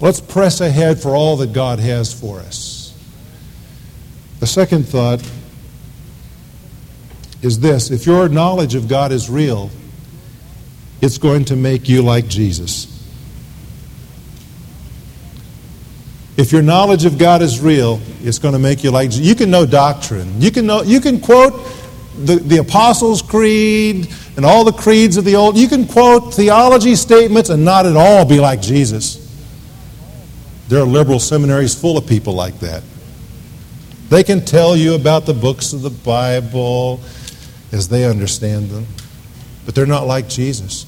Let's 0.00 0.20
press 0.20 0.60
ahead 0.60 1.00
for 1.00 1.16
all 1.16 1.36
that 1.38 1.52
God 1.52 1.80
has 1.80 2.12
for 2.12 2.38
us. 2.38 2.94
The 4.38 4.46
second 4.46 4.84
thought 4.84 5.28
is 7.42 7.58
this 7.58 7.90
if 7.90 8.06
your 8.06 8.28
knowledge 8.28 8.76
of 8.76 8.86
God 8.86 9.10
is 9.10 9.28
real, 9.28 9.70
it's 11.00 11.18
going 11.18 11.46
to 11.46 11.56
make 11.56 11.88
you 11.88 12.02
like 12.02 12.28
Jesus. 12.28 12.97
If 16.38 16.52
your 16.52 16.62
knowledge 16.62 17.04
of 17.04 17.18
God 17.18 17.42
is 17.42 17.60
real, 17.60 18.00
it's 18.22 18.38
going 18.38 18.52
to 18.52 18.60
make 18.60 18.84
you 18.84 18.92
like 18.92 19.10
you 19.12 19.34
can 19.34 19.50
know 19.50 19.66
doctrine. 19.66 20.40
You 20.40 20.52
can 20.52 20.66
know 20.66 20.82
you 20.82 21.00
can 21.00 21.20
quote 21.20 21.52
the, 22.16 22.36
the 22.36 22.58
Apostles' 22.58 23.22
Creed 23.22 24.08
and 24.36 24.46
all 24.46 24.62
the 24.62 24.72
creeds 24.72 25.16
of 25.16 25.24
the 25.24 25.34
old. 25.34 25.56
You 25.56 25.66
can 25.66 25.84
quote 25.84 26.32
theology 26.32 26.94
statements 26.94 27.50
and 27.50 27.64
not 27.64 27.86
at 27.86 27.96
all 27.96 28.24
be 28.24 28.38
like 28.38 28.62
Jesus. 28.62 29.26
There 30.68 30.80
are 30.80 30.86
liberal 30.86 31.18
seminaries 31.18 31.74
full 31.74 31.98
of 31.98 32.06
people 32.06 32.34
like 32.34 32.60
that. 32.60 32.84
They 34.08 34.22
can 34.22 34.44
tell 34.44 34.76
you 34.76 34.94
about 34.94 35.26
the 35.26 35.34
books 35.34 35.72
of 35.72 35.82
the 35.82 35.90
Bible 35.90 37.00
as 37.72 37.88
they 37.88 38.04
understand 38.04 38.70
them, 38.70 38.86
but 39.66 39.74
they're 39.74 39.86
not 39.86 40.06
like 40.06 40.28
Jesus. 40.28 40.84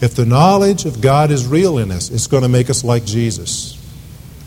If 0.00 0.14
the 0.14 0.24
knowledge 0.24 0.86
of 0.86 1.02
God 1.02 1.30
is 1.30 1.46
real 1.46 1.76
in 1.76 1.90
us, 1.90 2.10
it's 2.10 2.26
going 2.26 2.44
to 2.44 2.48
make 2.48 2.70
us 2.70 2.82
like 2.82 3.04
Jesus. 3.04 3.75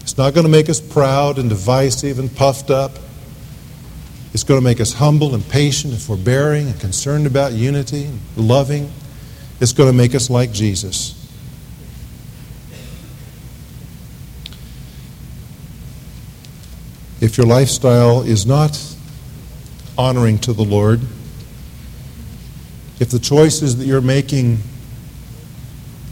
It's 0.09 0.17
not 0.17 0.33
going 0.33 0.45
to 0.47 0.51
make 0.51 0.69
us 0.69 0.81
proud 0.81 1.37
and 1.37 1.49
divisive 1.49 2.17
and 2.17 2.35
puffed 2.35 2.71
up. 2.71 2.97
It's 4.33 4.43
going 4.43 4.59
to 4.59 4.63
make 4.63 4.81
us 4.81 4.93
humble 4.93 5.35
and 5.35 5.47
patient 5.47 5.93
and 5.93 6.01
forbearing 6.01 6.65
and 6.65 6.79
concerned 6.79 7.27
about 7.27 7.51
unity 7.51 8.05
and 8.05 8.19
loving. 8.35 8.91
It's 9.61 9.71
going 9.71 9.87
to 9.87 9.95
make 9.95 10.15
us 10.15 10.27
like 10.31 10.51
Jesus. 10.51 11.13
If 17.21 17.37
your 17.37 17.45
lifestyle 17.45 18.23
is 18.23 18.47
not 18.47 18.83
honoring 19.95 20.39
to 20.39 20.53
the 20.53 20.65
Lord, 20.65 21.01
if 22.99 23.11
the 23.11 23.19
choices 23.19 23.77
that 23.77 23.85
you're 23.85 24.01
making 24.01 24.57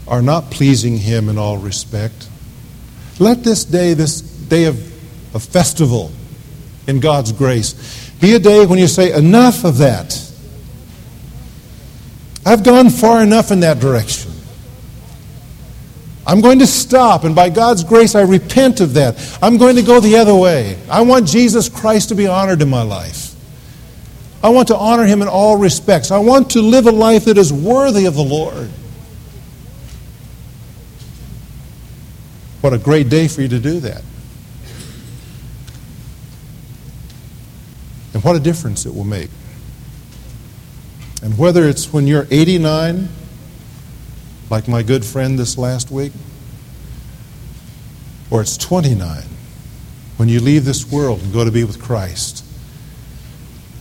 are 0.06 0.22
not 0.22 0.52
pleasing 0.52 0.98
Him 0.98 1.28
in 1.28 1.36
all 1.36 1.58
respect, 1.58 2.28
let 3.20 3.44
this 3.44 3.64
day, 3.64 3.94
this 3.94 4.20
day 4.20 4.64
of, 4.64 4.76
of 5.34 5.42
festival 5.42 6.10
in 6.86 7.00
God's 7.00 7.32
grace, 7.32 8.10
be 8.20 8.34
a 8.34 8.38
day 8.38 8.66
when 8.66 8.78
you 8.78 8.88
say, 8.88 9.12
Enough 9.12 9.64
of 9.64 9.78
that. 9.78 10.24
I've 12.46 12.64
gone 12.64 12.88
far 12.88 13.22
enough 13.22 13.50
in 13.50 13.60
that 13.60 13.78
direction. 13.78 14.32
I'm 16.26 16.42
going 16.42 16.58
to 16.58 16.66
stop, 16.66 17.24
and 17.24 17.34
by 17.34 17.48
God's 17.48 17.84
grace, 17.84 18.14
I 18.14 18.20
repent 18.20 18.80
of 18.80 18.94
that. 18.94 19.38
I'm 19.42 19.56
going 19.56 19.76
to 19.76 19.82
go 19.82 19.98
the 19.98 20.16
other 20.16 20.34
way. 20.34 20.78
I 20.90 21.00
want 21.00 21.26
Jesus 21.26 21.70
Christ 21.70 22.10
to 22.10 22.14
be 22.14 22.26
honored 22.26 22.60
in 22.60 22.68
my 22.68 22.82
life. 22.82 23.34
I 24.42 24.50
want 24.50 24.68
to 24.68 24.76
honor 24.76 25.04
him 25.04 25.22
in 25.22 25.28
all 25.28 25.56
respects. 25.56 26.10
I 26.10 26.18
want 26.18 26.50
to 26.50 26.60
live 26.60 26.86
a 26.86 26.92
life 26.92 27.24
that 27.24 27.38
is 27.38 27.52
worthy 27.52 28.04
of 28.04 28.14
the 28.14 28.22
Lord. 28.22 28.68
What 32.60 32.72
a 32.72 32.78
great 32.78 33.08
day 33.08 33.28
for 33.28 33.42
you 33.42 33.48
to 33.48 33.60
do 33.60 33.80
that. 33.80 34.02
And 38.14 38.24
what 38.24 38.34
a 38.34 38.40
difference 38.40 38.84
it 38.84 38.94
will 38.94 39.04
make. 39.04 39.30
And 41.22 41.38
whether 41.38 41.68
it's 41.68 41.92
when 41.92 42.06
you're 42.06 42.26
89, 42.30 43.08
like 44.50 44.66
my 44.66 44.82
good 44.82 45.04
friend 45.04 45.38
this 45.38 45.56
last 45.56 45.90
week, 45.90 46.12
or 48.30 48.40
it's 48.40 48.56
29, 48.56 49.22
when 50.16 50.28
you 50.28 50.40
leave 50.40 50.64
this 50.64 50.90
world 50.90 51.22
and 51.22 51.32
go 51.32 51.44
to 51.44 51.50
be 51.52 51.62
with 51.62 51.80
Christ, 51.80 52.44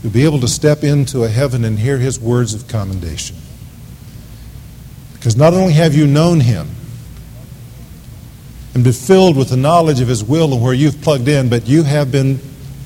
you'll 0.04 0.14
be 0.14 0.24
able 0.24 0.40
to 0.42 0.48
step 0.48 0.84
into 0.84 1.24
a 1.24 1.30
heaven 1.30 1.66
and 1.66 1.80
hear 1.80 1.98
his 1.98 2.20
words 2.20 2.54
of 2.54 2.68
commendation. 2.68 3.36
Because 5.14 5.36
not 5.36 5.54
only 5.54 5.74
have 5.74 5.96
you 5.96 6.06
known 6.06 6.42
him 6.42 6.70
and 8.78 8.84
been 8.84 8.94
filled 8.94 9.36
with 9.36 9.50
the 9.50 9.58
knowledge 9.58 10.02
of 10.02 10.08
his 10.08 10.24
will 10.24 10.54
and 10.54 10.62
where 10.62 10.72
you've 10.72 11.02
plugged 11.02 11.28
in, 11.28 11.50
but 11.50 11.68
you 11.68 11.82
have 11.82 12.12
been 12.12 12.40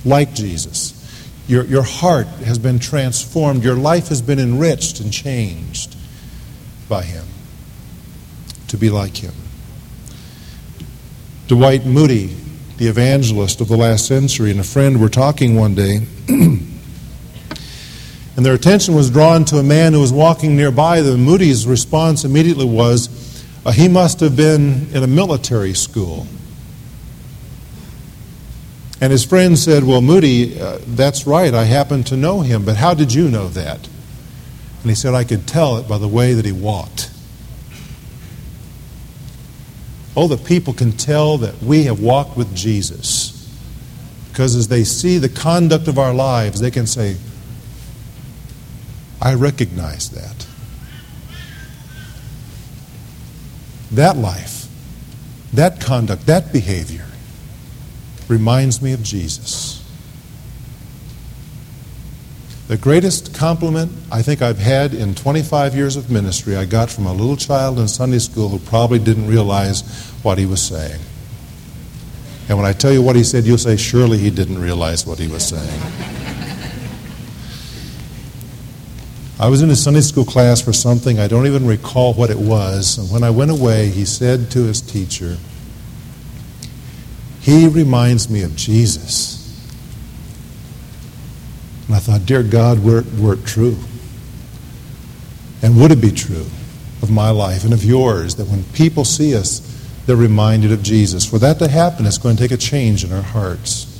like 0.05 0.33
Jesus. 0.33 0.97
Your, 1.49 1.65
your 1.65 1.83
heart 1.83 2.27
has 2.27 2.57
been 2.57 2.79
transformed. 2.79 3.61
Your 3.61 3.75
life 3.75 4.07
has 4.07 4.21
been 4.21 4.39
enriched 4.39 5.01
and 5.01 5.11
changed 5.11 5.97
by 6.87 7.03
him 7.03 7.25
to 8.69 8.77
be 8.77 8.89
like 8.89 9.17
him. 9.17 9.33
Dwight 11.47 11.85
Moody, 11.85 12.37
the 12.77 12.87
evangelist 12.87 13.59
of 13.59 13.67
the 13.67 13.75
last 13.75 14.05
century, 14.05 14.49
and 14.49 14.61
a 14.61 14.63
friend 14.63 15.01
were 15.01 15.09
talking 15.09 15.57
one 15.57 15.75
day. 15.75 16.07
and 16.29 16.69
their 18.37 18.53
attention 18.53 18.95
was 18.95 19.09
drawn 19.09 19.43
to 19.43 19.57
a 19.57 19.63
man 19.63 19.91
who 19.91 19.99
was 19.99 20.13
walking 20.13 20.55
nearby. 20.55 21.01
The 21.01 21.17
Moody's 21.17 21.67
response 21.67 22.23
immediately 22.23 22.63
was, 22.63 23.20
uh, 23.65 23.71
he 23.71 23.87
must 23.87 24.19
have 24.19 24.35
been 24.35 24.87
in 24.93 25.03
a 25.03 25.07
military 25.07 25.73
school. 25.73 26.27
And 28.99 29.11
his 29.11 29.25
friend 29.25 29.57
said, 29.57 29.83
Well, 29.83 30.01
Moody, 30.01 30.59
uh, 30.59 30.79
that's 30.85 31.25
right. 31.25 31.53
I 31.53 31.63
happen 31.63 32.03
to 32.05 32.17
know 32.17 32.41
him, 32.41 32.63
but 32.63 32.77
how 32.77 32.93
did 32.93 33.13
you 33.13 33.29
know 33.29 33.47
that? 33.49 33.87
And 34.81 34.89
he 34.89 34.95
said, 34.95 35.13
I 35.13 35.23
could 35.23 35.47
tell 35.47 35.77
it 35.77 35.87
by 35.87 35.97
the 35.97 36.07
way 36.07 36.33
that 36.33 36.45
he 36.45 36.51
walked. 36.51 37.11
Oh, 40.15 40.27
the 40.27 40.37
people 40.37 40.73
can 40.73 40.91
tell 40.91 41.37
that 41.37 41.61
we 41.61 41.83
have 41.83 41.99
walked 41.99 42.35
with 42.35 42.53
Jesus. 42.55 43.37
Because 44.29 44.55
as 44.55 44.67
they 44.67 44.83
see 44.83 45.17
the 45.17 45.29
conduct 45.29 45.87
of 45.87 45.97
our 45.97 46.13
lives, 46.13 46.59
they 46.59 46.71
can 46.71 46.87
say, 46.87 47.17
I 49.21 49.35
recognize 49.35 50.09
that. 50.11 50.47
That 53.91 54.17
life, 54.17 54.67
that 55.53 55.81
conduct, 55.81 56.25
that 56.27 56.53
behavior 56.53 57.05
reminds 58.27 58.81
me 58.81 58.93
of 58.93 59.03
Jesus. 59.03 59.77
The 62.69 62.77
greatest 62.77 63.35
compliment 63.35 63.91
I 64.09 64.21
think 64.21 64.41
I've 64.41 64.57
had 64.57 64.93
in 64.93 65.13
25 65.13 65.75
years 65.75 65.97
of 65.97 66.09
ministry 66.09 66.55
I 66.55 66.63
got 66.63 66.89
from 66.89 67.05
a 67.05 67.11
little 67.11 67.35
child 67.35 67.79
in 67.79 67.87
Sunday 67.89 68.19
school 68.19 68.47
who 68.47 68.59
probably 68.59 68.97
didn't 68.97 69.27
realize 69.27 69.81
what 70.23 70.37
he 70.37 70.45
was 70.45 70.61
saying. 70.61 71.01
And 72.47 72.57
when 72.57 72.65
I 72.65 72.71
tell 72.71 72.93
you 72.93 73.01
what 73.01 73.17
he 73.17 73.25
said, 73.25 73.43
you'll 73.43 73.57
say, 73.57 73.75
surely 73.75 74.17
he 74.17 74.29
didn't 74.29 74.59
realize 74.59 75.05
what 75.05 75.19
he 75.19 75.27
was 75.27 75.45
saying. 75.45 75.81
I 79.41 79.47
was 79.47 79.63
in 79.63 79.71
a 79.71 79.75
Sunday 79.75 80.01
school 80.01 80.23
class 80.23 80.61
for 80.61 80.71
something, 80.71 81.19
I 81.19 81.27
don't 81.27 81.47
even 81.47 81.65
recall 81.65 82.13
what 82.13 82.29
it 82.29 82.37
was. 82.37 82.99
And 82.99 83.09
when 83.09 83.23
I 83.23 83.31
went 83.31 83.49
away, 83.49 83.89
he 83.89 84.05
said 84.05 84.51
to 84.51 84.65
his 84.65 84.81
teacher, 84.81 85.37
He 87.39 87.67
reminds 87.67 88.29
me 88.29 88.43
of 88.43 88.55
Jesus. 88.55 89.39
And 91.87 91.95
I 91.95 91.99
thought, 91.99 92.27
Dear 92.27 92.43
God, 92.43 92.83
were 92.83 92.99
it, 92.99 93.11
were 93.15 93.33
it 93.33 93.43
true? 93.43 93.77
And 95.63 95.75
would 95.81 95.89
it 95.89 96.01
be 96.01 96.11
true 96.11 96.45
of 97.01 97.09
my 97.09 97.31
life 97.31 97.63
and 97.63 97.73
of 97.73 97.83
yours 97.83 98.35
that 98.35 98.45
when 98.45 98.63
people 98.75 99.03
see 99.03 99.35
us, 99.35 99.59
they're 100.05 100.15
reminded 100.15 100.71
of 100.71 100.83
Jesus? 100.83 101.25
For 101.25 101.39
that 101.39 101.57
to 101.57 101.67
happen, 101.67 102.05
it's 102.05 102.19
going 102.19 102.35
to 102.35 102.43
take 102.43 102.51
a 102.51 102.57
change 102.57 103.03
in 103.03 103.11
our 103.11 103.23
hearts. 103.23 103.90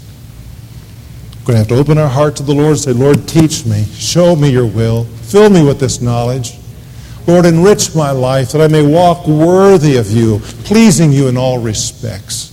We're 1.42 1.54
going 1.54 1.56
to 1.56 1.58
have 1.58 1.68
to 1.70 1.76
open 1.76 1.98
our 1.98 2.08
heart 2.08 2.36
to 2.36 2.44
the 2.44 2.54
Lord 2.54 2.72
and 2.72 2.80
say, 2.80 2.94
Lord, 2.94 3.28
teach 3.28 3.66
me, 3.66 3.86
show 3.86 4.36
me 4.36 4.52
your 4.52 4.68
will, 4.68 5.06
fill 5.06 5.50
me 5.50 5.64
with 5.64 5.80
this 5.80 6.00
knowledge. 6.00 6.56
Lord, 7.26 7.48
enrich 7.48 7.96
my 7.96 8.12
life 8.12 8.52
that 8.52 8.62
I 8.62 8.68
may 8.68 8.86
walk 8.86 9.28
worthy 9.28 9.98
of 9.98 10.12
you, 10.12 10.39
pleasing 10.66 11.12
you 11.12 11.28
in 11.28 11.38
all 11.38 11.58
respects. 11.58 12.50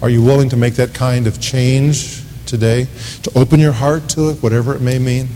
Are 0.00 0.08
you 0.08 0.22
willing 0.22 0.48
to 0.48 0.56
make 0.56 0.74
that 0.76 0.94
kind 0.94 1.26
of 1.26 1.40
change 1.40 2.22
today? 2.46 2.86
To 3.24 3.38
open 3.38 3.60
your 3.60 3.72
heart 3.72 4.08
to 4.10 4.30
it, 4.30 4.42
whatever 4.42 4.74
it 4.74 4.80
may 4.80 4.98
mean? 4.98 5.28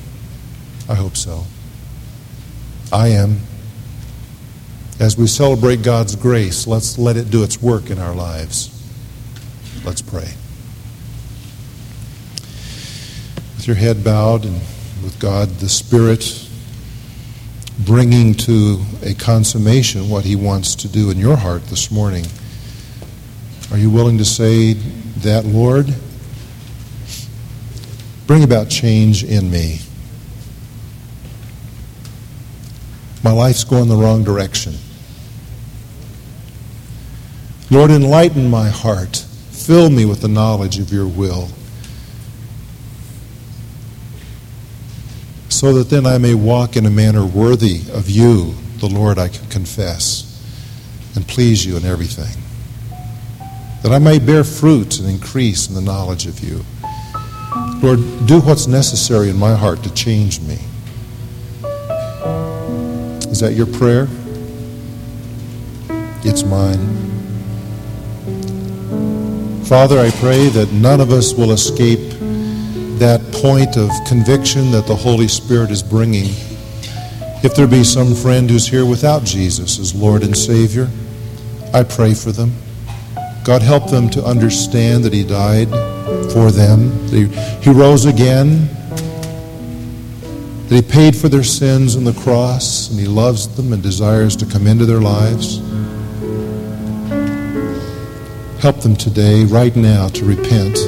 I 0.89 0.95
hope 0.95 1.18
so. 1.18 1.45
I 2.91 3.09
am. 3.09 3.41
As 4.99 5.18
we 5.18 5.26
celebrate 5.26 5.82
God's 5.82 6.16
grace, 6.16 6.66
let's 6.66 6.97
let 6.97 7.18
it 7.18 7.30
do 7.30 7.45
its 7.45 7.61
work 7.61 7.91
in 7.91 7.99
our 7.99 8.14
lives. 8.14 8.72
Let's 9.84 10.01
pray. 10.01 10.32
Your 13.66 13.74
head 13.74 14.04
bowed 14.04 14.44
and 14.44 14.60
with 15.02 15.16
God 15.18 15.48
the 15.48 15.68
Spirit 15.68 16.48
bringing 17.80 18.32
to 18.34 18.80
a 19.02 19.12
consummation 19.14 20.08
what 20.08 20.24
He 20.24 20.36
wants 20.36 20.76
to 20.76 20.88
do 20.88 21.10
in 21.10 21.18
your 21.18 21.34
heart 21.34 21.66
this 21.66 21.90
morning. 21.90 22.24
Are 23.72 23.76
you 23.76 23.90
willing 23.90 24.18
to 24.18 24.24
say 24.24 24.74
that, 24.74 25.44
Lord? 25.46 25.92
Bring 28.28 28.44
about 28.44 28.68
change 28.68 29.24
in 29.24 29.50
me. 29.50 29.80
My 33.24 33.32
life's 33.32 33.64
going 33.64 33.88
the 33.88 33.96
wrong 33.96 34.22
direction. 34.22 34.74
Lord, 37.68 37.90
enlighten 37.90 38.48
my 38.48 38.68
heart. 38.68 39.26
Fill 39.50 39.90
me 39.90 40.04
with 40.04 40.20
the 40.20 40.28
knowledge 40.28 40.78
of 40.78 40.92
your 40.92 41.08
will. 41.08 41.48
So 45.57 45.72
that 45.72 45.88
then 45.88 46.04
I 46.04 46.18
may 46.18 46.34
walk 46.34 46.76
in 46.76 46.84
a 46.84 46.90
manner 46.90 47.24
worthy 47.24 47.80
of 47.94 48.11
you, 48.11 48.54
the 48.76 48.88
Lord, 48.88 49.18
I 49.18 49.28
can 49.28 49.48
confess, 49.48 50.22
and 51.14 51.26
please 51.26 51.64
you 51.64 51.78
in 51.78 51.86
everything. 51.86 52.42
That 53.82 53.90
I 53.90 53.98
may 53.98 54.18
bear 54.18 54.44
fruit 54.44 54.98
and 54.98 55.09
increase 55.09 55.66
in 55.66 55.74
the 55.74 55.80
knowledge 55.80 56.26
of 56.26 56.40
you. 56.40 56.62
Lord, 57.82 58.00
do 58.26 58.38
what's 58.40 58.66
necessary 58.66 59.30
in 59.30 59.38
my 59.38 59.54
heart 59.54 59.82
to 59.84 59.94
change 59.94 60.40
me. 60.40 60.59
Is 63.30 63.40
that 63.40 63.54
your 63.54 63.64
prayer? 63.64 64.09
It's 66.22 66.42
mine. 66.42 66.84
Father, 69.64 70.00
I 70.00 70.11
pray 70.11 70.50
that 70.50 70.70
none 70.70 71.00
of 71.00 71.12
us 71.12 71.32
will 71.32 71.52
escape 71.52 72.15
that 72.99 73.20
point 73.42 73.76
of 73.76 73.90
conviction 74.07 74.70
that 74.70 74.86
the 74.86 74.97
Holy 74.97 75.28
Spirit 75.28 75.70
is 75.70 75.82
bringing. 75.82 76.30
If 77.44 77.55
there 77.55 77.66
be 77.66 77.84
some 77.84 78.14
friend 78.14 78.49
who's 78.49 78.66
here 78.66 78.86
without 78.86 79.22
Jesus 79.22 79.78
as 79.78 79.94
Lord 79.94 80.22
and 80.22 80.36
Savior, 80.36 80.88
I 81.74 81.82
pray 81.82 82.14
for 82.14 82.32
them. 82.32 82.53
God, 83.44 83.61
help 83.61 83.90
them 83.90 84.09
to 84.11 84.24
understand 84.24 85.05
that 85.05 85.12
He 85.12 85.24
died 85.24 85.68
for 86.32 86.51
them, 86.51 87.07
that 87.09 87.61
He 87.62 87.70
rose 87.70 88.07
again, 88.07 88.66
that 90.68 90.74
He 90.74 90.82
paid 90.82 91.14
for 91.14 91.28
their 91.28 91.44
sins 91.44 91.97
on 91.97 92.05
the 92.05 92.14
cross, 92.14 92.90
and 92.90 92.99
He 92.99 93.07
loves 93.07 93.47
them 93.57 93.74
and 93.74 93.82
desires 93.82 94.34
to 94.36 94.47
come 94.47 94.66
into 94.66 94.86
their 94.86 95.01
lives. 95.01 95.59
Help 98.61 98.80
them 98.80 98.97
today, 98.97 99.44
right 99.44 99.76
now, 99.76 100.09
to 100.09 100.24
repent 100.24 100.78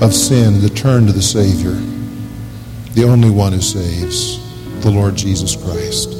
of 0.00 0.14
sin 0.14 0.60
to 0.62 0.68
turn 0.70 1.06
to 1.06 1.12
the 1.12 1.22
Savior, 1.22 1.74
the 2.94 3.04
only 3.04 3.30
one 3.30 3.52
who 3.52 3.60
saves, 3.60 4.38
the 4.82 4.90
Lord 4.90 5.14
Jesus 5.14 5.54
Christ. 5.54 6.14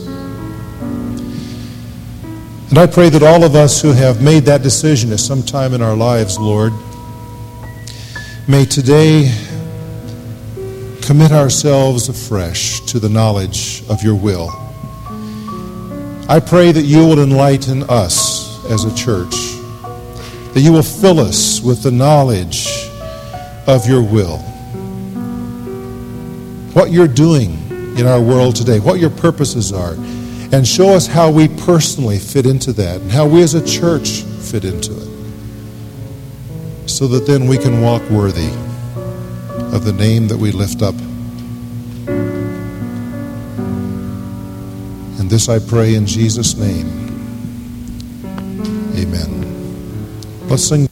And 2.69 2.79
I 2.79 2.87
pray 2.87 3.09
that 3.09 3.23
all 3.23 3.43
of 3.43 3.57
us 3.57 3.83
who 3.83 3.93
have 3.93 4.23
made 4.23 4.45
that 4.45 4.63
decision 4.63 5.13
at 5.13 5.19
some 5.19 5.43
time 5.43 5.75
in 5.75 5.83
our 5.83 5.97
lives, 5.97 6.39
Lord, 6.39 6.73
may 8.47 8.65
today 8.65 9.35
commit 11.03 11.33
ourselves 11.33 12.09
afresh 12.09 12.81
to 12.83 13.01
the 13.01 13.09
knowledge 13.09 13.83
of 13.89 14.03
your 14.03 14.15
will. 14.15 14.51
I 16.29 16.39
pray 16.39 16.71
that 16.71 16.85
you 16.85 16.99
will 16.99 17.21
enlighten 17.21 17.83
us 17.85 18.65
as 18.67 18.85
a 18.85 18.95
church, 18.95 19.35
that 20.53 20.61
you 20.61 20.71
will 20.71 20.85
fill 20.85 21.19
us 21.19 21.61
with 21.61 21.83
the 21.83 21.91
knowledge 21.91 22.70
of 23.67 23.87
your 23.87 24.03
will. 24.03 24.39
What 26.73 26.91
you're 26.91 27.09
doing 27.09 27.59
in 27.99 28.07
our 28.07 28.21
world 28.21 28.57
today, 28.57 28.81
what 28.81 29.01
your 29.01 29.11
purposes 29.11 29.73
are, 29.73 29.95
and 30.53 30.67
show 30.67 30.89
us 30.91 31.07
how 31.07 31.31
we 31.31 31.49
personally 31.49 32.19
fit 32.19 32.47
into 32.47 32.73
that 32.73 33.01
and 33.01 33.11
how 33.11 33.27
we 33.27 33.43
as 33.43 33.55
a 33.55 33.65
church 33.65 34.23
fit 34.23 34.65
into 34.65 34.93
it. 34.93 35.09
So 36.89 37.07
that 37.09 37.27
then 37.27 37.47
we 37.47 37.57
can 37.57 37.81
walk 37.81 38.03
worthy 38.11 38.51
of 39.75 39.85
the 39.85 39.93
name 39.93 40.27
that 40.29 40.37
we 40.37 40.51
lift 40.51 40.83
up. 40.83 40.95
And 45.19 45.31
this 45.31 45.49
I 45.49 45.61
pray 45.61 45.95
in 45.95 46.07
Jesus' 46.07 46.57
name. 46.57 46.89
Amen. 48.97 50.49
Let's 50.49 50.65
sing. 50.65 50.90